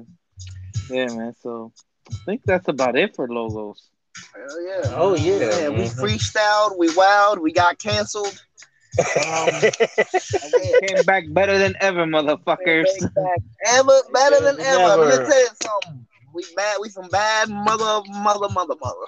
yeah, 0.88 1.06
man. 1.06 1.34
So 1.42 1.72
I 2.10 2.14
think 2.24 2.42
that's 2.44 2.68
about 2.68 2.96
it 2.96 3.14
for 3.16 3.28
logos. 3.28 3.88
Hell 4.34 4.62
yeah. 4.62 4.94
Oh, 4.94 5.14
yeah. 5.14 5.38
Yeah, 5.38 5.68
we 5.68 5.84
Mhm. 5.84 6.00
freestyled, 6.00 6.78
we 6.78 6.88
wowed, 6.88 7.38
we 7.38 7.52
got 7.52 7.78
canceled. 7.78 8.40
Um, 8.98 9.48
Came 10.82 11.04
back 11.04 11.24
better 11.28 11.58
than 11.58 11.74
ever, 11.80 12.04
motherfuckers. 12.06 12.86
Ever 13.66 14.00
better 14.12 14.40
than 14.40 14.60
ever. 14.60 14.96
Let 14.96 15.20
me 15.20 15.26
tell 15.26 15.40
you 15.40 15.48
something. 15.62 16.06
We 16.32 16.44
bad. 16.54 16.78
We 16.80 16.88
some 16.88 17.08
bad 17.08 17.48
mother, 17.50 18.02
mother, 18.08 18.48
mother, 18.48 18.74
mother. 18.80 19.06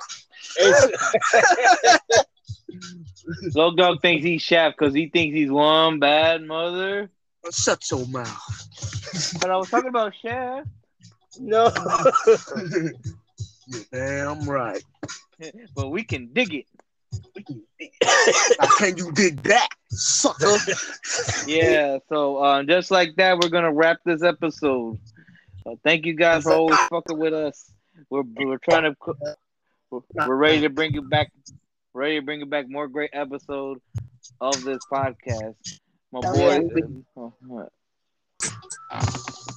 It's- 0.60 2.00
Low 3.54 3.74
dog 3.74 4.00
thinks 4.02 4.24
he's 4.24 4.42
Shaft 4.42 4.78
because 4.78 4.94
he 4.94 5.08
thinks 5.08 5.34
he's 5.34 5.50
one 5.50 5.98
bad 5.98 6.42
mother. 6.42 7.10
Shut 7.50 7.82
your 7.90 8.06
mouth. 8.06 9.32
But 9.40 9.50
I 9.50 9.56
was 9.56 9.68
talking 9.70 9.88
about 9.88 10.14
Shaft. 10.22 10.68
No. 11.38 11.70
You're 13.66 13.82
damn 13.92 14.48
right. 14.48 14.82
But 15.74 15.90
we 15.90 16.04
can 16.04 16.32
dig 16.32 16.54
it. 16.54 16.66
How 18.60 18.76
can 18.78 18.96
you 18.96 19.12
dig 19.12 19.42
that, 19.44 19.68
sucker? 19.90 20.56
Yeah. 21.46 21.98
So 22.08 22.44
um, 22.44 22.66
just 22.66 22.90
like 22.90 23.16
that, 23.16 23.38
we're 23.38 23.48
gonna 23.48 23.72
wrap 23.72 23.98
this 24.04 24.22
episode. 24.22 24.98
Uh, 25.64 25.76
thank 25.84 26.06
you 26.06 26.14
guys 26.14 26.44
for 26.44 26.52
always 26.52 26.78
fucking 26.90 27.18
with 27.18 27.34
us. 27.34 27.70
We're 28.10 28.22
we're 28.22 28.58
trying 28.58 28.94
to 28.94 28.96
we're, 29.90 30.00
we're 30.14 30.36
ready 30.36 30.60
to 30.62 30.70
bring 30.70 30.92
you 30.92 31.02
back, 31.02 31.32
ready 31.94 32.16
to 32.16 32.22
bring 32.24 32.40
you 32.40 32.46
back 32.46 32.68
more 32.68 32.88
great 32.88 33.10
episode 33.12 33.80
of 34.40 34.62
this 34.64 34.80
podcast. 34.90 35.56
My 36.12 36.20
boy, 36.20 37.68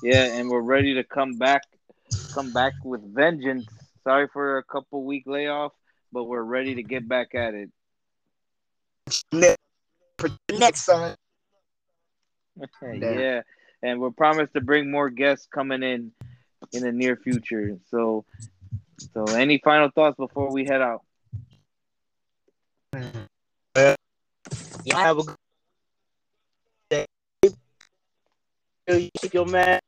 yeah, 0.03 0.25
and 0.33 0.49
we're 0.49 0.61
ready 0.61 0.95
to 0.95 1.03
come 1.03 1.37
back, 1.37 1.63
come 2.33 2.51
back 2.51 2.73
with 2.83 3.01
vengeance. 3.13 3.67
Sorry 4.03 4.27
for 4.31 4.57
a 4.57 4.63
couple 4.63 5.03
week 5.03 5.23
layoff, 5.27 5.73
but 6.11 6.23
we're 6.23 6.41
ready 6.41 6.75
to 6.75 6.83
get 6.83 7.07
back 7.07 7.35
at 7.35 7.53
it. 7.53 7.69
Next 10.51 10.85
time. 10.85 11.15
yeah, 12.81 13.41
and 13.81 13.99
we're 13.99 14.11
promised 14.11 14.53
to 14.53 14.61
bring 14.61 14.91
more 14.91 15.09
guests 15.09 15.47
coming 15.51 15.83
in 15.83 16.11
in 16.73 16.83
the 16.83 16.91
near 16.91 17.15
future. 17.15 17.77
So, 17.89 18.25
so 19.13 19.23
any 19.25 19.59
final 19.63 19.89
thoughts 19.89 20.17
before 20.17 20.51
we 20.51 20.65
head 20.65 20.81
out? 20.81 21.01
You 24.83 24.95
have 24.95 25.19
a 25.19 25.23
good 25.23 25.35
You 28.97 29.09
keep 29.19 29.33
your 29.33 29.45
man. 29.45 29.79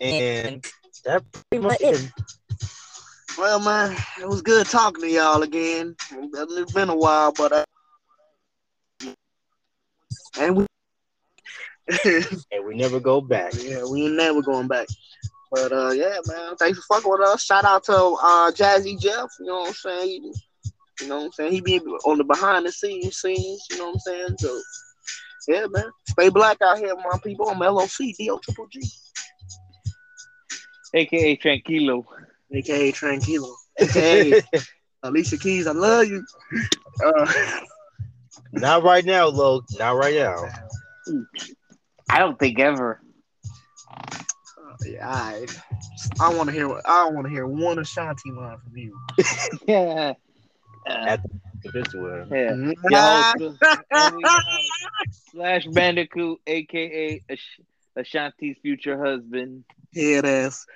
And 0.00 0.66
that 1.04 1.22
pretty 1.50 1.64
much 1.64 1.80
it. 1.80 2.10
Well, 3.38 3.60
man, 3.60 3.96
it 4.20 4.28
was 4.28 4.42
good 4.42 4.66
talking 4.66 5.02
to 5.02 5.08
y'all 5.08 5.42
again. 5.42 5.96
It's 6.10 6.72
been 6.72 6.90
a 6.90 6.96
while, 6.96 7.32
but 7.32 7.52
uh, 7.52 7.64
and 10.38 10.56
we 10.56 10.66
And 12.52 12.66
we 12.66 12.74
never 12.76 13.00
go 13.00 13.20
back. 13.20 13.52
yeah, 13.58 13.84
we 13.84 14.06
ain't 14.06 14.14
never 14.14 14.42
going 14.42 14.68
back. 14.68 14.86
But 15.50 15.72
uh, 15.72 15.90
yeah, 15.90 16.16
man, 16.26 16.56
thanks 16.56 16.78
for 16.78 16.94
fucking 16.94 17.10
with 17.10 17.20
us. 17.20 17.44
Shout 17.44 17.64
out 17.64 17.84
to 17.84 17.94
uh 17.94 18.50
Jazzy 18.52 19.00
Jeff. 19.00 19.28
You 19.40 19.46
know 19.46 19.60
what 19.60 19.68
I'm 19.68 19.74
saying? 19.74 20.08
He, 20.08 20.34
you 21.00 21.08
know 21.08 21.18
what 21.18 21.24
I'm 21.26 21.32
saying? 21.32 21.52
He 21.52 21.60
be 21.60 21.78
on 21.80 22.18
the 22.18 22.24
behind 22.24 22.66
the 22.66 22.72
scenes 22.72 23.16
scenes. 23.16 23.66
You 23.70 23.78
know 23.78 23.86
what 23.88 23.94
I'm 23.94 24.00
saying? 24.00 24.36
So 24.38 24.60
yeah, 25.48 25.66
man, 25.70 25.84
stay 26.08 26.28
black 26.28 26.58
out 26.62 26.78
here, 26.78 26.94
my 26.96 27.18
people. 27.22 27.48
I'm 27.48 27.58
LOC 27.58 27.90
DO 28.18 28.38
Triple 28.42 28.66
G, 28.70 28.80
AKA 30.94 31.36
Tranquilo. 31.36 32.04
aka 32.54 32.92
Tranquilo, 32.92 33.54
aka 33.80 34.42
Alicia 35.02 35.36
Keys. 35.38 35.66
I 35.66 35.72
love 35.72 36.06
you. 36.06 36.24
Uh, 37.04 37.32
Not 38.52 38.82
right 38.82 39.04
now, 39.04 39.26
Lo. 39.26 39.62
Not 39.78 39.96
right 39.96 40.14
now. 40.14 40.44
I 42.10 42.18
don't 42.18 42.38
think 42.38 42.58
ever. 42.60 43.00
yeah, 44.86 45.08
I, 45.08 45.46
I 46.20 46.34
want 46.34 46.48
to 46.50 46.52
hear. 46.54 46.68
I 46.84 47.08
want 47.10 47.26
to 47.26 47.30
hear 47.30 47.46
one 47.46 47.78
Ashanti 47.78 48.30
line 48.30 48.58
from 48.58 48.76
you. 48.76 48.96
yeah. 49.66 50.12
Uh, 50.88 50.92
At 50.92 51.20
this 51.72 51.94
one. 51.94 52.28
yeah. 52.30 52.72
Ah. 52.94 53.34
Yo, 53.38 53.54
and 53.90 54.16
we 54.16 54.22
have 54.24 54.42
Slash 55.32 55.66
Bandicoot, 55.66 56.40
aka 56.46 57.22
Ash- 57.30 57.60
Ashanti's 57.96 58.56
future 58.62 59.02
husband, 59.02 59.64
Head 59.94 60.24
ass. 60.24 60.66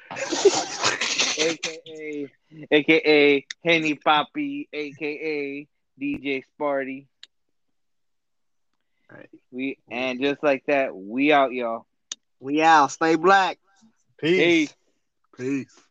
aka 1.39 2.31
aka 2.71 3.47
Henny 3.65 3.95
Poppy, 3.95 4.69
aka 4.73 5.67
DJ 6.01 6.43
Sparty. 6.59 7.07
Right. 9.11 9.29
We 9.51 9.79
and 9.91 10.21
just 10.21 10.43
like 10.43 10.65
that, 10.67 10.95
we 10.97 11.33
out, 11.33 11.53
y'all. 11.53 11.87
We 12.41 12.63
out. 12.63 12.91
Stay 12.91 13.17
black. 13.17 13.59
Peace. 14.19 14.75
Peace. 15.37 15.65
Peace. 15.67 15.86